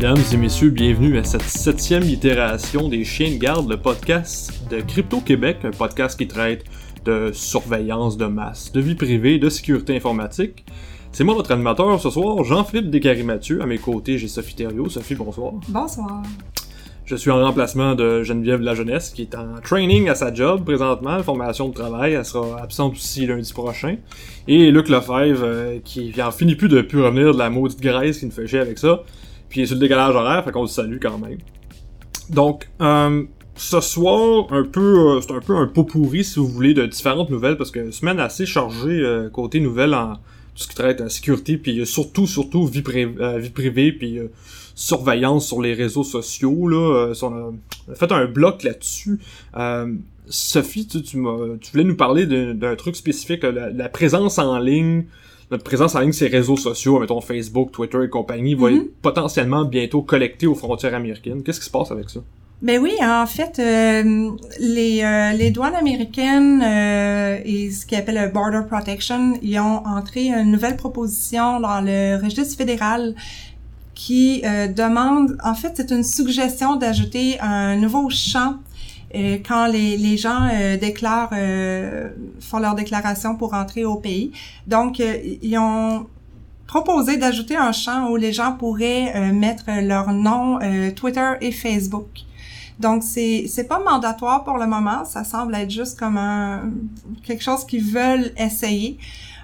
Mesdames 0.00 0.22
et 0.32 0.36
messieurs, 0.36 0.70
bienvenue 0.70 1.18
à 1.18 1.24
cette 1.24 1.42
septième 1.42 2.04
itération 2.04 2.88
des 2.88 3.02
Chiens 3.04 3.32
de 3.32 3.36
garde, 3.36 3.68
le 3.68 3.76
podcast 3.76 4.52
de 4.70 4.80
Crypto 4.80 5.20
Québec, 5.20 5.56
un 5.64 5.72
podcast 5.72 6.16
qui 6.16 6.28
traite 6.28 6.64
de 7.04 7.32
surveillance 7.32 8.16
de 8.16 8.26
masse, 8.26 8.70
de 8.70 8.80
vie 8.80 8.94
privée, 8.94 9.40
de 9.40 9.48
sécurité 9.48 9.96
informatique. 9.96 10.64
C'est 11.10 11.24
moi 11.24 11.34
votre 11.34 11.50
animateur 11.50 12.00
ce 12.00 12.10
soir, 12.10 12.44
Jean-Philippe 12.44 12.90
Descaries-Mathieu. 12.90 13.60
À 13.60 13.66
mes 13.66 13.78
côtés, 13.78 14.18
j'ai 14.18 14.28
Sophie 14.28 14.54
Thériault. 14.54 14.88
Sophie, 14.88 15.16
bonsoir. 15.16 15.54
Bonsoir. 15.66 16.22
Je 17.04 17.16
suis 17.16 17.32
en 17.32 17.44
remplacement 17.44 17.96
de 17.96 18.22
Geneviève 18.22 18.60
La 18.60 18.76
Jeunesse, 18.76 19.10
qui 19.10 19.22
est 19.22 19.34
en 19.34 19.56
training 19.64 20.08
à 20.08 20.14
sa 20.14 20.32
job 20.32 20.62
présentement, 20.64 21.20
formation 21.24 21.70
de 21.70 21.74
travail. 21.74 22.12
Elle 22.12 22.24
sera 22.24 22.62
absente 22.62 22.92
aussi 22.92 23.26
lundi 23.26 23.52
prochain. 23.52 23.96
Et 24.46 24.70
Luc 24.70 24.90
Lefebvre, 24.90 25.42
euh, 25.42 25.78
qui 25.84 26.14
en 26.22 26.30
finit 26.30 26.54
plus 26.54 26.68
de 26.68 26.82
plus 26.82 27.02
revenir 27.02 27.32
de 27.32 27.38
la 27.38 27.50
maudite 27.50 27.80
graisse 27.80 28.18
qui 28.18 28.26
nous 28.26 28.30
fait 28.30 28.46
chier 28.46 28.60
avec 28.60 28.78
ça. 28.78 29.02
Puis 29.48 29.66
sur 29.66 29.76
le 29.76 29.80
décalage 29.80 30.14
horaire, 30.14 30.44
fait 30.44 30.52
qu'on 30.52 30.62
le 30.62 30.68
salue 30.68 30.98
quand 31.00 31.18
même. 31.18 31.38
Donc, 32.30 32.68
euh, 32.80 33.24
ce 33.56 33.80
soir, 33.80 34.46
un 34.52 34.64
peu, 34.64 35.16
euh, 35.16 35.20
c'est 35.20 35.32
un 35.32 35.40
peu 35.40 35.56
un 35.56 35.66
pot 35.66 35.84
pourri, 35.84 36.24
si 36.24 36.38
vous 36.38 36.46
voulez, 36.46 36.74
de 36.74 36.86
différentes 36.86 37.30
nouvelles, 37.30 37.56
parce 37.56 37.70
que 37.70 37.90
semaine 37.90 38.20
assez 38.20 38.46
chargée 38.46 39.00
euh, 39.00 39.30
côté 39.30 39.60
nouvelles 39.60 39.94
en 39.94 40.14
tout 40.14 40.64
ce 40.64 40.68
qui 40.68 40.74
traite 40.74 41.00
la 41.00 41.08
sécurité, 41.08 41.56
puis 41.56 41.86
surtout, 41.86 42.26
surtout 42.26 42.66
vie, 42.66 42.82
vie 42.82 43.50
privée, 43.50 43.92
puis 43.92 44.18
surveillance 44.74 45.46
sur 45.46 45.62
les 45.62 45.72
réseaux 45.72 46.02
sociaux. 46.02 46.66
Là, 46.66 47.12
on, 47.22 47.32
a, 47.32 47.94
fait 47.94 48.10
un 48.10 48.24
bloc 48.24 48.64
là-dessus. 48.64 49.20
Sophie, 50.26 50.88
tu, 50.88 51.00
tu, 51.02 51.16
tu, 51.60 51.70
voulais 51.70 51.84
nous 51.84 51.94
parler 51.94 52.26
d'un 52.26 52.74
truc 52.74 52.96
spécifique, 52.96 53.44
la, 53.44 53.88
présence 53.88 54.40
en 54.40 54.58
ligne 54.58 55.04
notre 55.50 55.64
présence 55.64 55.94
en 55.94 56.00
ligne 56.00 56.12
sur 56.12 56.26
les 56.26 56.36
réseaux 56.36 56.56
sociaux, 56.56 56.98
mettons 57.00 57.20
Facebook, 57.20 57.72
Twitter 57.72 57.98
et 58.04 58.08
compagnie, 58.08 58.54
va 58.54 58.70
Mhm. 58.70 58.76
être 58.76 58.94
potentiellement 59.02 59.64
bientôt 59.64 60.02
collectée 60.02 60.46
aux 60.46 60.54
frontières 60.54 60.94
américaines. 60.94 61.42
Qu'est-ce 61.42 61.60
qui 61.60 61.66
se 61.66 61.70
passe 61.70 61.90
avec 61.90 62.10
ça? 62.10 62.20
Ben 62.60 62.80
oui, 62.82 62.90
en 63.00 63.24
fait, 63.26 63.60
euh, 63.60 64.30
les, 64.58 65.02
euh, 65.04 65.32
les 65.32 65.50
douanes 65.52 65.76
américaines 65.76 66.60
euh, 66.60 67.38
et 67.44 67.70
ce 67.70 67.86
qu'ils 67.86 67.98
appellent 67.98 68.20
le 68.20 68.32
Border 68.32 68.62
Protection, 68.68 69.34
ils 69.42 69.60
ont 69.60 69.86
entré 69.86 70.28
une 70.30 70.50
nouvelle 70.50 70.76
proposition 70.76 71.60
dans 71.60 71.80
le 71.80 72.20
registre 72.20 72.56
fédéral 72.56 73.14
qui 73.94 74.42
euh, 74.44 74.66
demande, 74.68 75.36
en 75.44 75.54
fait, 75.54 75.72
c'est 75.76 75.90
une 75.92 76.02
suggestion 76.02 76.76
d'ajouter 76.76 77.38
un 77.40 77.76
nouveau 77.76 78.10
champ 78.10 78.54
euh, 79.14 79.38
quand 79.46 79.66
les, 79.66 79.96
les 79.96 80.16
gens 80.16 80.48
euh, 80.52 80.76
déclarent, 80.76 81.30
euh, 81.32 82.10
font 82.40 82.58
leur 82.58 82.74
déclaration 82.74 83.36
pour 83.36 83.54
entrer 83.54 83.84
au 83.84 83.96
pays. 83.96 84.32
Donc, 84.66 85.00
euh, 85.00 85.16
ils 85.42 85.56
ont 85.58 86.06
proposé 86.66 87.16
d'ajouter 87.16 87.56
un 87.56 87.72
champ 87.72 88.10
où 88.10 88.16
les 88.16 88.32
gens 88.32 88.52
pourraient 88.52 89.12
euh, 89.16 89.32
mettre 89.32 89.64
leur 89.82 90.12
nom 90.12 90.58
Twitter 90.94 91.32
et 91.40 91.52
Facebook. 91.52 92.08
Donc 92.78 93.02
c'est 93.02 93.46
c'est 93.48 93.64
pas 93.64 93.80
mandatoire 93.80 94.44
pour 94.44 94.56
le 94.56 94.66
moment, 94.66 95.04
ça 95.04 95.24
semble 95.24 95.54
être 95.56 95.70
juste 95.70 95.98
comme 95.98 96.16
un 96.16 96.70
quelque 97.24 97.42
chose 97.42 97.64
qu'ils 97.66 97.82
veulent 97.84 98.32
essayer. 98.36 98.98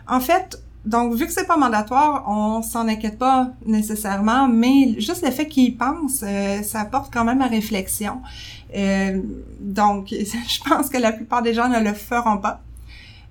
En 0.06 0.20
fait, 0.20 0.62
donc 0.84 1.14
vu 1.14 1.26
que 1.26 1.32
c'est 1.32 1.46
pas 1.46 1.56
mandatoire, 1.56 2.24
on 2.28 2.62
s'en 2.62 2.86
inquiète 2.88 3.18
pas 3.18 3.52
nécessairement, 3.64 4.48
mais 4.48 4.94
juste 4.98 5.24
le 5.24 5.30
fait 5.30 5.46
qu'ils 5.46 5.64
y 5.64 5.70
pensent, 5.70 6.22
euh, 6.22 6.62
ça 6.62 6.84
porte 6.84 7.12
quand 7.12 7.24
même 7.24 7.40
à 7.40 7.46
réflexion. 7.46 8.20
Euh, 8.76 9.20
donc 9.60 10.08
je 10.10 10.68
pense 10.68 10.88
que 10.88 10.98
la 10.98 11.12
plupart 11.12 11.42
des 11.42 11.54
gens 11.54 11.68
ne 11.68 11.80
le 11.80 11.94
feront 11.94 12.38
pas. 12.38 12.60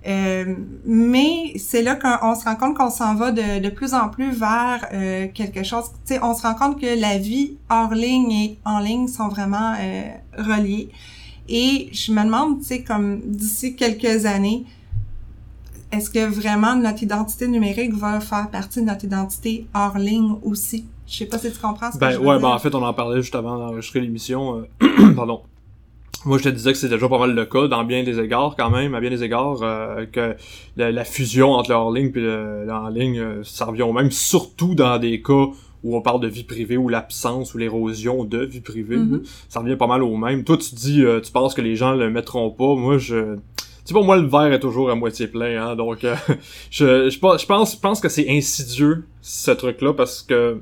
Euh, 0.06 0.56
mais 0.84 1.54
c'est 1.56 1.80
là 1.80 1.94
qu'on 1.94 2.34
se 2.34 2.44
rend 2.44 2.56
compte 2.56 2.76
qu'on 2.76 2.90
s'en 2.90 3.14
va 3.14 3.32
de, 3.32 3.70
plus 3.70 3.94
en 3.94 4.08
plus 4.08 4.32
vers 4.32 4.86
quelque 5.32 5.62
chose. 5.62 5.84
Tu 6.06 6.14
on 6.22 6.34
se 6.34 6.42
rend 6.42 6.54
compte 6.54 6.80
que 6.80 7.00
la 7.00 7.18
vie 7.18 7.56
hors 7.70 7.94
ligne 7.94 8.32
et 8.32 8.58
en 8.64 8.80
ligne 8.80 9.08
sont 9.08 9.28
vraiment 9.28 9.74
euh, 9.78 10.02
reliées. 10.36 10.90
Et 11.48 11.88
je 11.92 12.12
me 12.12 12.22
demande, 12.24 12.60
tu 12.60 12.66
sais, 12.66 12.82
comme 12.82 13.20
d'ici 13.24 13.76
quelques 13.76 14.24
années, 14.26 14.64
est-ce 15.92 16.10
que 16.10 16.26
vraiment 16.26 16.76
notre 16.76 17.02
identité 17.02 17.46
numérique 17.48 17.94
va 17.94 18.20
faire 18.20 18.50
partie 18.50 18.80
de 18.80 18.86
notre 18.86 19.04
identité 19.04 19.66
hors 19.74 19.98
ligne 19.98 20.34
aussi? 20.42 20.84
Je 21.06 21.18
sais 21.18 21.26
pas 21.26 21.38
si 21.38 21.52
tu 21.52 21.58
comprends 21.58 21.88
ce 21.90 21.96
que 21.96 22.00
Ben 22.00 22.10
je 22.12 22.16
veux 22.18 22.26
ouais, 22.26 22.38
dire. 22.38 22.40
ben 22.48 22.54
en 22.54 22.58
fait, 22.58 22.74
on 22.74 22.82
en 22.82 22.92
parlait 22.94 23.20
juste 23.20 23.34
avant 23.34 23.58
d'enregistrer 23.58 24.00
l'émission. 24.00 24.64
euh, 24.82 25.12
Pardon. 25.16 25.42
Moi, 26.24 26.38
je 26.38 26.44
te 26.44 26.48
disais 26.48 26.72
que 26.72 26.78
c'est 26.78 26.88
déjà 26.88 27.06
pas 27.08 27.18
mal 27.18 27.34
le 27.34 27.44
cas, 27.44 27.68
dans 27.68 27.84
bien 27.84 28.02
des 28.02 28.18
égards, 28.18 28.56
quand 28.58 28.70
même, 28.70 28.94
à 28.94 29.00
bien 29.00 29.10
des 29.10 29.22
égards, 29.22 29.58
euh, 29.62 30.06
que 30.10 30.34
la, 30.78 30.90
la 30.90 31.04
fusion 31.04 31.52
entre 31.52 31.68
le 31.70 31.76
hors-ligne 31.76 32.10
et 32.14 32.20
le, 32.20 32.64
le 32.64 32.72
en-ligne, 32.72 33.18
euh, 33.18 33.44
ça 33.44 33.66
revient 33.66 33.82
au 33.82 33.92
même, 33.92 34.10
surtout 34.10 34.74
dans 34.74 34.98
des 34.98 35.20
cas 35.20 35.48
où 35.82 35.94
on 35.94 36.00
parle 36.00 36.20
de 36.20 36.28
vie 36.28 36.44
privée 36.44 36.78
ou 36.78 36.88
l'absence 36.88 37.52
ou 37.52 37.58
l'érosion 37.58 38.24
de 38.24 38.38
vie 38.42 38.62
privée. 38.62 38.96
Mhm. 38.96 39.22
Ça 39.50 39.60
revient 39.60 39.76
pas 39.76 39.86
mal 39.86 40.02
au 40.02 40.16
même. 40.16 40.42
Toi, 40.44 40.56
tu 40.56 40.74
dis, 40.74 41.02
euh, 41.04 41.20
tu 41.20 41.30
penses 41.30 41.52
que 41.52 41.60
les 41.60 41.76
gens 41.76 41.92
le 41.92 42.08
mettront 42.08 42.48
pas. 42.50 42.74
Moi, 42.74 42.96
je... 42.96 43.36
Tu 43.84 43.88
sais, 43.88 43.94
pour 43.94 44.04
moi, 44.04 44.16
le 44.16 44.26
verre 44.26 44.52
est 44.52 44.60
toujours 44.60 44.90
à 44.90 44.94
moitié 44.94 45.26
plein, 45.26 45.62
hein, 45.62 45.76
donc 45.76 46.04
euh, 46.04 46.14
je, 46.70 47.10
je, 47.10 47.18
pense- 47.18 47.42
je 47.42 47.78
pense, 47.78 48.00
que 48.00 48.08
c'est 48.08 48.28
insidieux, 48.30 49.04
ce 49.20 49.50
truc-là, 49.50 49.92
parce 49.92 50.22
que 50.22 50.60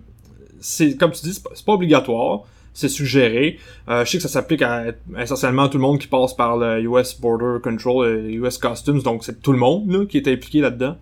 c'est, 0.60 0.96
comme 0.96 1.12
tu 1.12 1.22
dis, 1.22 1.34
c'est 1.34 1.42
pas, 1.44 1.50
pas 1.66 1.72
obligatoire, 1.74 2.40
c'est 2.74 2.88
suggéré. 2.88 3.58
Euh, 3.88 4.04
je 4.04 4.10
sais 4.10 4.16
que 4.16 4.22
ça 4.22 4.28
s'applique 4.28 4.62
à 4.62 4.86
essentiellement 5.20 5.68
tout 5.68 5.76
le 5.78 5.82
monde 5.82 5.98
qui 5.98 6.06
passe 6.08 6.34
par 6.34 6.56
le 6.56 6.80
US 6.82 7.20
Border 7.20 7.60
Control 7.62 8.08
et 8.26 8.32
US 8.32 8.58
Customs, 8.58 9.02
donc 9.02 9.24
c'est 9.24 9.40
tout 9.40 9.52
le 9.52 9.58
monde 9.58 9.88
là, 9.90 10.04
qui 10.06 10.16
est 10.16 10.26
impliqué 10.26 10.60
là-dedans. 10.60 10.96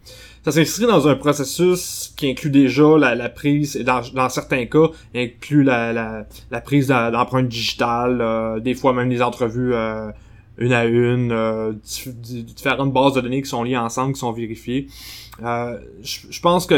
Ça 0.45 0.53
s'inscrit 0.53 0.87
dans 0.87 1.07
un 1.09 1.15
processus 1.15 2.13
qui 2.17 2.29
inclut 2.31 2.51
déjà 2.51 2.99
la, 2.99 3.15
la 3.15 3.29
prise, 3.31 3.77
et 3.77 3.85
dans, 3.85 4.01
dans 4.15 4.29
certains 4.29 4.67
cas, 4.67 4.89
inclut 5.15 5.63
la, 5.63 5.93
la, 5.95 6.27
la 6.51 6.61
prise 6.61 6.89
d'em- 6.89 7.13
d'empreintes 7.13 7.49
digitales, 7.49 8.21
euh, 8.21 8.59
des 8.61 8.75
fois 8.75 8.93
même 8.93 9.09
des 9.09 9.23
entrevues 9.23 9.73
euh, 9.75 10.11
une 10.61 10.73
à 10.73 10.85
une, 10.85 11.33
euh, 11.33 11.73
dif- 11.85 12.13
di- 12.15 12.45
différentes 12.45 12.93
bases 12.93 13.15
de 13.15 13.21
données 13.23 13.43
qui 13.43 13.49
sont 13.49 13.63
liées 13.65 13.77
ensemble, 13.77 14.13
qui 14.13 14.21
sont 14.21 14.33
vérifiées. 14.33 14.87
Euh, 15.43 15.79
je 16.03 16.19
je 16.31 16.41
pense 16.41 16.67
que, 16.67 16.75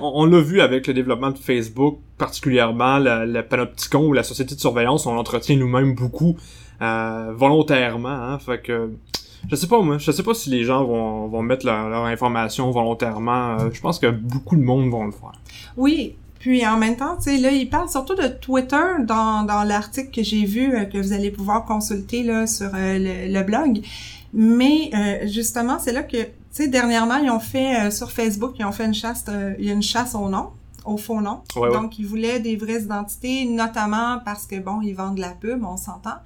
on, 0.00 0.22
on 0.22 0.24
l'a 0.24 0.40
vu 0.40 0.60
avec 0.60 0.86
le 0.86 0.94
développement 0.94 1.30
de 1.30 1.38
Facebook, 1.38 1.98
particulièrement 2.16 2.98
la, 2.98 3.26
le 3.26 3.42
Panopticon 3.42 4.06
ou 4.06 4.12
la 4.14 4.22
société 4.22 4.54
de 4.54 4.60
surveillance, 4.60 5.06
on 5.06 5.14
l'entretient 5.14 5.56
nous-mêmes 5.56 5.94
beaucoup 5.94 6.36
euh, 6.80 7.32
volontairement. 7.36 8.08
Hein, 8.08 8.38
fait 8.38 8.62
que, 8.62 8.90
je 9.50 9.56
sais 9.56 9.66
pas 9.66 9.80
moi, 9.82 9.98
je 9.98 10.10
sais 10.10 10.22
pas 10.22 10.32
si 10.34 10.48
les 10.50 10.64
gens 10.64 10.84
vont, 10.84 11.28
vont 11.28 11.42
mettre 11.42 11.66
leur, 11.66 11.88
leur 11.90 12.04
information 12.04 12.70
volontairement. 12.70 13.58
euh, 13.60 13.68
je 13.72 13.80
pense 13.80 13.98
que 13.98 14.06
beaucoup 14.10 14.56
de 14.56 14.62
monde 14.62 14.88
vont 14.90 15.04
le 15.04 15.12
faire. 15.12 15.32
Oui, 15.76 16.16
puis 16.38 16.66
en 16.66 16.76
même 16.76 16.96
temps, 16.96 17.16
tu 17.16 17.24
sais, 17.24 17.38
là, 17.38 17.50
il 17.50 17.68
parle 17.68 17.88
surtout 17.88 18.14
de 18.14 18.28
Twitter 18.28 18.76
dans, 19.00 19.42
dans 19.42 19.64
l'article 19.64 20.10
que 20.10 20.22
j'ai 20.22 20.44
vu, 20.44 20.74
euh, 20.74 20.84
que 20.84 20.98
vous 20.98 21.12
allez 21.12 21.30
pouvoir 21.30 21.64
consulter 21.64 22.22
là, 22.22 22.46
sur 22.46 22.70
euh, 22.74 22.98
le, 22.98 23.32
le 23.32 23.42
blog. 23.42 23.80
Mais 24.32 24.90
euh, 24.94 25.26
justement, 25.26 25.78
c'est 25.80 25.92
là 25.92 26.02
que, 26.02 26.22
tu 26.22 26.30
sais, 26.50 26.68
dernièrement, 26.68 27.16
ils 27.16 27.30
ont 27.30 27.40
fait 27.40 27.86
euh, 27.86 27.90
sur 27.90 28.10
Facebook, 28.12 28.54
ils 28.58 28.64
ont 28.64 28.72
fait 28.72 28.84
une 28.84 28.94
chasse, 28.94 29.24
il 29.58 29.64
y 29.64 29.70
a 29.70 29.72
une 29.72 29.82
chasse 29.82 30.14
au 30.14 30.28
nom, 30.28 30.50
au 30.84 30.96
faux 30.96 31.20
nom. 31.20 31.40
Ouais, 31.56 31.62
ouais. 31.62 31.72
Donc, 31.72 31.98
ils 31.98 32.06
voulaient 32.06 32.40
des 32.40 32.56
vraies 32.56 32.82
identités, 32.82 33.44
notamment 33.44 34.18
parce 34.24 34.46
que, 34.46 34.56
bon, 34.60 34.80
ils 34.82 34.94
vendent 34.94 35.16
de 35.16 35.20
la 35.22 35.30
pub, 35.30 35.64
on 35.64 35.76
s'entend. 35.76 36.16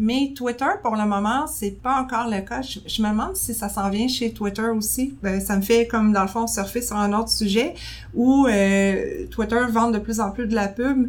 Mais 0.00 0.32
Twitter, 0.34 0.64
pour 0.80 0.94
le 0.94 1.04
moment, 1.06 1.48
c'est 1.48 1.72
pas 1.82 2.00
encore 2.00 2.28
le 2.30 2.40
cas. 2.42 2.62
Je, 2.62 3.02
me 3.02 3.08
demande 3.10 3.34
si 3.34 3.52
ça 3.52 3.68
s'en 3.68 3.90
vient 3.90 4.06
chez 4.06 4.32
Twitter 4.32 4.68
aussi. 4.68 5.16
Ben, 5.24 5.40
ça 5.40 5.56
me 5.56 5.62
fait, 5.62 5.88
comme 5.88 6.12
dans 6.12 6.22
le 6.22 6.28
fond, 6.28 6.46
surfer 6.46 6.80
sur 6.82 6.96
un 6.96 7.12
autre 7.12 7.30
sujet 7.30 7.74
où 8.14 8.46
euh, 8.46 9.26
Twitter 9.30 9.60
vend 9.70 9.90
de 9.90 9.98
plus 9.98 10.20
en 10.20 10.30
plus 10.30 10.46
de 10.46 10.54
la 10.54 10.68
pub. 10.68 11.08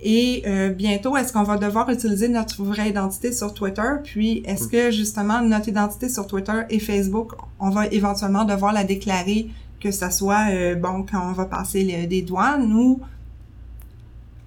Et 0.00 0.44
euh, 0.46 0.68
bientôt, 0.68 1.16
est-ce 1.16 1.32
qu'on 1.32 1.42
va 1.42 1.56
devoir 1.58 1.90
utiliser 1.90 2.28
notre 2.28 2.62
vraie 2.62 2.90
identité 2.90 3.32
sur 3.32 3.52
Twitter? 3.52 3.90
Puis, 4.04 4.42
est-ce 4.46 4.68
que 4.68 4.92
justement 4.92 5.42
notre 5.42 5.68
identité 5.68 6.08
sur 6.08 6.28
Twitter 6.28 6.60
et 6.70 6.78
Facebook, 6.78 7.32
on 7.58 7.70
va 7.70 7.88
éventuellement 7.88 8.44
devoir 8.44 8.72
la 8.72 8.84
déclarer 8.84 9.50
que 9.80 9.90
ça 9.90 10.12
soit 10.12 10.50
euh, 10.52 10.76
bon 10.76 11.04
quand 11.10 11.28
on 11.28 11.32
va 11.32 11.46
passer 11.46 11.82
le- 11.82 12.06
des 12.06 12.22
douanes 12.22 12.72
ou 12.72 13.00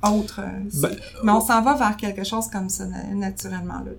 autre. 0.04 0.40
euh, 0.40 0.82
Ben, 0.82 0.90
mais 1.24 1.32
on 1.32 1.42
s'en 1.42 1.62
va 1.62 1.76
vers 1.76 1.96
quelque 1.98 2.24
chose 2.24 2.48
comme 2.52 2.70
ça 2.70 2.86
na- 2.86 3.14
naturellement. 3.14 3.80
Là. 3.86 3.92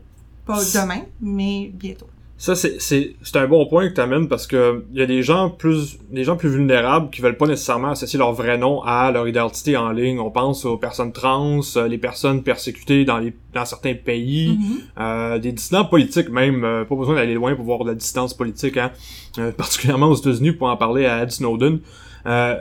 Pas 0.46 0.58
demain, 0.58 1.02
mais 1.20 1.70
bientôt. 1.72 2.06
Ça, 2.38 2.56
c'est, 2.56 2.80
c'est, 2.82 3.14
c'est 3.22 3.36
un 3.36 3.46
bon 3.46 3.66
point 3.66 3.88
que 3.88 3.94
tu 3.94 4.00
amènes 4.00 4.26
parce 4.26 4.48
que 4.48 4.84
il 4.92 4.98
y 4.98 5.02
a 5.02 5.06
des 5.06 5.22
gens 5.22 5.48
plus 5.48 5.96
des 6.10 6.24
gens 6.24 6.36
plus 6.36 6.48
vulnérables 6.48 7.08
qui 7.10 7.20
veulent 7.20 7.36
pas 7.36 7.46
nécessairement 7.46 7.90
associer 7.90 8.18
leur 8.18 8.32
vrai 8.32 8.58
nom 8.58 8.82
à 8.82 9.12
leur 9.12 9.28
identité 9.28 9.76
en 9.76 9.92
ligne. 9.92 10.18
On 10.18 10.32
pense 10.32 10.64
aux 10.64 10.76
personnes 10.76 11.12
trans, 11.12 11.60
euh, 11.76 11.86
les 11.86 11.98
personnes 11.98 12.42
persécutées 12.42 13.04
dans 13.04 13.18
les 13.18 13.32
dans 13.54 13.64
certains 13.64 13.94
pays, 13.94 14.58
Mhm. 14.58 14.78
euh, 14.98 15.38
des 15.38 15.52
dissidents 15.52 15.84
politiques 15.84 16.30
même. 16.30 16.64
euh, 16.64 16.84
pas 16.84 16.96
besoin 16.96 17.14
d'aller 17.14 17.34
loin 17.34 17.54
pour 17.54 17.64
voir 17.64 17.84
de 17.84 17.90
la 17.90 17.94
distance 17.94 18.34
politique, 18.34 18.76
hein. 18.76 18.90
Euh, 19.38 19.52
particulièrement 19.52 20.08
aux 20.08 20.16
États-Unis 20.16 20.50
pour 20.50 20.66
en 20.66 20.76
parler 20.76 21.06
à 21.06 21.22
Ed 21.22 21.30
Snowden. 21.30 21.78
Euh, 22.26 22.56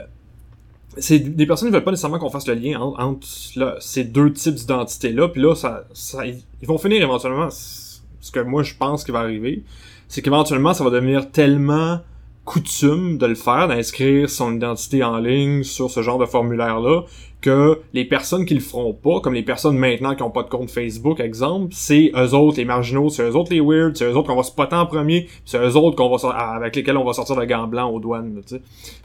c'est 0.98 1.18
des 1.18 1.46
personnes 1.46 1.68
qui 1.68 1.74
veulent 1.74 1.84
pas 1.84 1.90
nécessairement 1.90 2.18
qu'on 2.18 2.30
fasse 2.30 2.46
le 2.46 2.54
lien 2.54 2.80
entre, 2.80 3.00
entre 3.00 3.28
là, 3.56 3.76
ces 3.80 4.04
deux 4.04 4.32
types 4.32 4.54
d'identités 4.54 5.12
là 5.12 5.28
puis 5.28 5.40
là 5.40 5.54
ça, 5.54 5.84
ça 5.92 6.24
ils 6.26 6.68
vont 6.68 6.78
finir 6.78 7.02
éventuellement 7.02 7.48
ce 7.50 8.30
que 8.30 8.40
moi 8.40 8.62
je 8.62 8.74
pense 8.74 9.04
qui 9.04 9.10
va 9.10 9.20
arriver 9.20 9.62
c'est 10.08 10.22
qu'éventuellement 10.22 10.74
ça 10.74 10.84
va 10.84 10.90
devenir 10.90 11.30
tellement 11.30 12.00
coutume 12.44 13.18
de 13.18 13.26
le 13.26 13.34
faire, 13.34 13.68
d'inscrire 13.68 14.28
son 14.28 14.54
identité 14.54 15.04
en 15.04 15.18
ligne 15.18 15.62
sur 15.62 15.90
ce 15.90 16.02
genre 16.02 16.18
de 16.18 16.26
formulaire-là, 16.26 17.02
que 17.42 17.80
les 17.92 18.06
personnes 18.06 18.46
qui 18.46 18.54
le 18.54 18.60
feront 18.60 18.94
pas, 18.94 19.20
comme 19.20 19.34
les 19.34 19.42
personnes 19.42 19.76
maintenant 19.76 20.14
qui 20.14 20.22
ont 20.22 20.30
pas 20.30 20.44
de 20.44 20.48
compte 20.48 20.70
Facebook, 20.70 21.20
exemple, 21.20 21.68
c'est 21.72 22.10
eux 22.16 22.34
autres 22.34 22.56
les 22.56 22.64
marginaux, 22.64 23.10
c'est 23.10 23.24
eux 23.24 23.36
autres 23.36 23.52
les 23.52 23.60
weird, 23.60 23.96
c'est 23.96 24.06
eux 24.06 24.16
autres 24.16 24.28
qu'on 24.28 24.36
va 24.36 24.44
spotter 24.44 24.76
en 24.76 24.86
premier, 24.86 25.28
c'est 25.44 25.58
eux 25.58 25.76
autres 25.76 25.96
qu'on 25.96 26.16
va 26.16 26.28
avec 26.30 26.76
lesquels 26.76 26.96
on 26.96 27.04
va 27.04 27.12
sortir 27.12 27.36
le 27.36 27.44
gant 27.44 27.66
blanc 27.66 27.90
aux 27.90 28.00
douanes. 28.00 28.40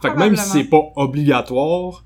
Fait 0.01 0.09
que 0.09 0.17
même 0.17 0.35
si 0.37 0.49
c'est 0.49 0.63
pas 0.63 0.83
obligatoire, 0.95 2.03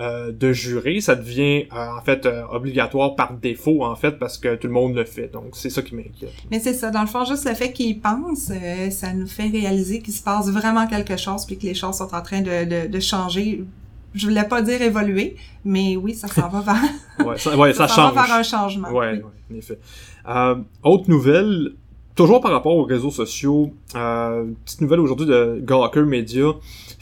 euh, 0.00 0.32
de 0.32 0.54
jurer, 0.54 1.02
ça 1.02 1.14
devient 1.14 1.66
euh, 1.70 1.98
en 1.98 2.00
fait 2.00 2.24
euh, 2.24 2.44
obligatoire 2.50 3.14
par 3.14 3.34
défaut 3.34 3.84
en 3.84 3.94
fait 3.94 4.12
parce 4.12 4.38
que 4.38 4.54
tout 4.56 4.66
le 4.66 4.72
monde 4.72 4.94
le 4.94 5.04
fait. 5.04 5.28
Donc 5.28 5.50
c'est 5.52 5.68
ça 5.68 5.82
qui 5.82 5.94
m'inquiète. 5.94 6.32
Mais 6.50 6.60
c'est 6.60 6.72
ça, 6.72 6.90
dans 6.90 7.02
le 7.02 7.06
fond, 7.06 7.26
juste 7.26 7.46
le 7.46 7.54
fait 7.54 7.72
qu'ils 7.72 8.00
pensent, 8.00 8.50
ça 8.90 9.12
nous 9.12 9.26
fait 9.26 9.48
réaliser 9.48 10.00
qu'il 10.00 10.14
se 10.14 10.22
passe 10.22 10.48
vraiment 10.48 10.86
quelque 10.86 11.18
chose 11.18 11.44
puis 11.44 11.58
que 11.58 11.64
les 11.64 11.74
choses 11.74 11.96
sont 11.96 12.14
en 12.14 12.22
train 12.22 12.40
de, 12.40 12.64
de, 12.64 12.90
de 12.90 13.00
changer. 13.00 13.64
Je 14.14 14.28
voulais 14.28 14.44
pas 14.44 14.62
dire 14.62 14.80
évoluer, 14.82 15.36
mais 15.64 15.96
oui, 15.96 16.14
ça 16.14 16.28
s'en 16.28 16.48
va 16.48 16.60
vers. 16.60 16.82
ouais, 17.26 17.38
ça, 17.38 17.56
ouais, 17.56 17.72
ça, 17.74 17.88
change. 17.88 18.14
va 18.14 18.22
vers 18.22 18.34
un 18.34 18.42
changement. 18.42 18.90
Ouais, 18.90 19.22
oui. 19.50 19.54
en 19.54 19.58
effet. 19.58 19.78
autre 20.82 21.08
nouvelle, 21.08 21.72
toujours 22.14 22.40
par 22.40 22.52
rapport 22.52 22.76
aux 22.76 22.84
réseaux 22.84 23.10
sociaux, 23.10 23.72
petite 23.92 24.80
nouvelle 24.80 25.00
aujourd'hui 25.00 25.26
de 25.26 25.60
Gawker 25.62 26.04
Media. 26.04 26.52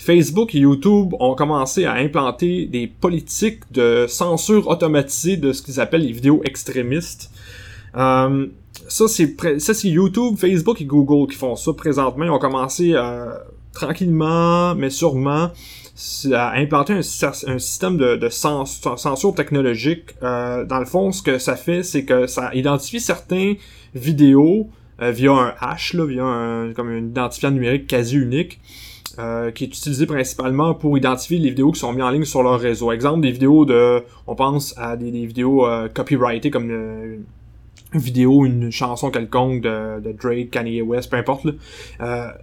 Facebook 0.00 0.54
et 0.54 0.60
YouTube 0.60 1.12
ont 1.20 1.34
commencé 1.34 1.84
à 1.84 1.92
implanter 1.92 2.64
des 2.64 2.86
politiques 2.86 3.70
de 3.70 4.06
censure 4.08 4.66
automatisée 4.68 5.36
de 5.36 5.52
ce 5.52 5.60
qu'ils 5.60 5.78
appellent 5.78 6.06
les 6.06 6.12
vidéos 6.12 6.40
extrémistes. 6.42 7.30
Euh, 7.96 8.46
ça, 8.88 9.08
c'est 9.08 9.60
ça 9.60 9.74
c'est 9.74 9.88
YouTube, 9.88 10.36
Facebook 10.38 10.80
et 10.80 10.86
Google 10.86 11.30
qui 11.30 11.36
font 11.36 11.54
ça 11.54 11.74
présentement. 11.74 12.24
Ils 12.24 12.30
ont 12.30 12.38
commencé 12.38 12.92
euh, 12.94 13.26
tranquillement, 13.74 14.74
mais 14.74 14.88
sûrement, 14.88 15.50
à 16.32 16.52
implanter 16.52 16.94
un, 16.94 17.02
système 17.02 17.96
de, 17.96 18.28
censure 18.28 19.34
technologique. 19.34 20.14
Euh, 20.22 20.64
dans 20.64 20.78
le 20.78 20.86
fond, 20.86 21.12
ce 21.12 21.22
que 21.22 21.38
ça 21.38 21.56
fait, 21.56 21.82
c'est 21.82 22.04
que 22.04 22.26
ça 22.26 22.50
identifie 22.54 23.00
certains 23.00 23.54
vidéos 23.94 24.68
via 25.00 25.32
un 25.32 25.54
hash, 25.60 25.94
là, 25.94 26.04
via 26.04 26.24
un, 26.24 26.72
comme 26.74 26.90
un 26.90 26.98
identifiant 26.98 27.50
numérique 27.50 27.86
quasi 27.86 28.16
unique. 28.16 28.60
Euh, 29.18 29.50
qui 29.50 29.64
est 29.64 29.66
utilisé 29.66 30.06
principalement 30.06 30.72
pour 30.72 30.96
identifier 30.96 31.38
les 31.38 31.50
vidéos 31.50 31.72
qui 31.72 31.80
sont 31.80 31.92
mises 31.92 32.02
en 32.02 32.10
ligne 32.10 32.24
sur 32.24 32.44
leur 32.44 32.60
réseau. 32.60 32.92
Exemple, 32.92 33.22
des 33.22 33.32
vidéos 33.32 33.64
de... 33.64 34.04
On 34.28 34.36
pense 34.36 34.72
à 34.78 34.96
des, 34.96 35.10
vidéos 35.10 35.66
euh, 35.66 35.88
copyrightées 35.88 36.50
comme 36.50 36.70
euh, 36.70 37.16
une 37.92 38.00
vidéo, 38.00 38.46
une 38.46 38.70
chanson 38.70 39.10
quelconque 39.10 39.62
de, 39.62 40.12
Drake, 40.12 40.50
Kanye 40.50 40.80
West, 40.80 41.10
peu 41.10 41.16
importe. 41.16 41.44
Là. 41.44 42.34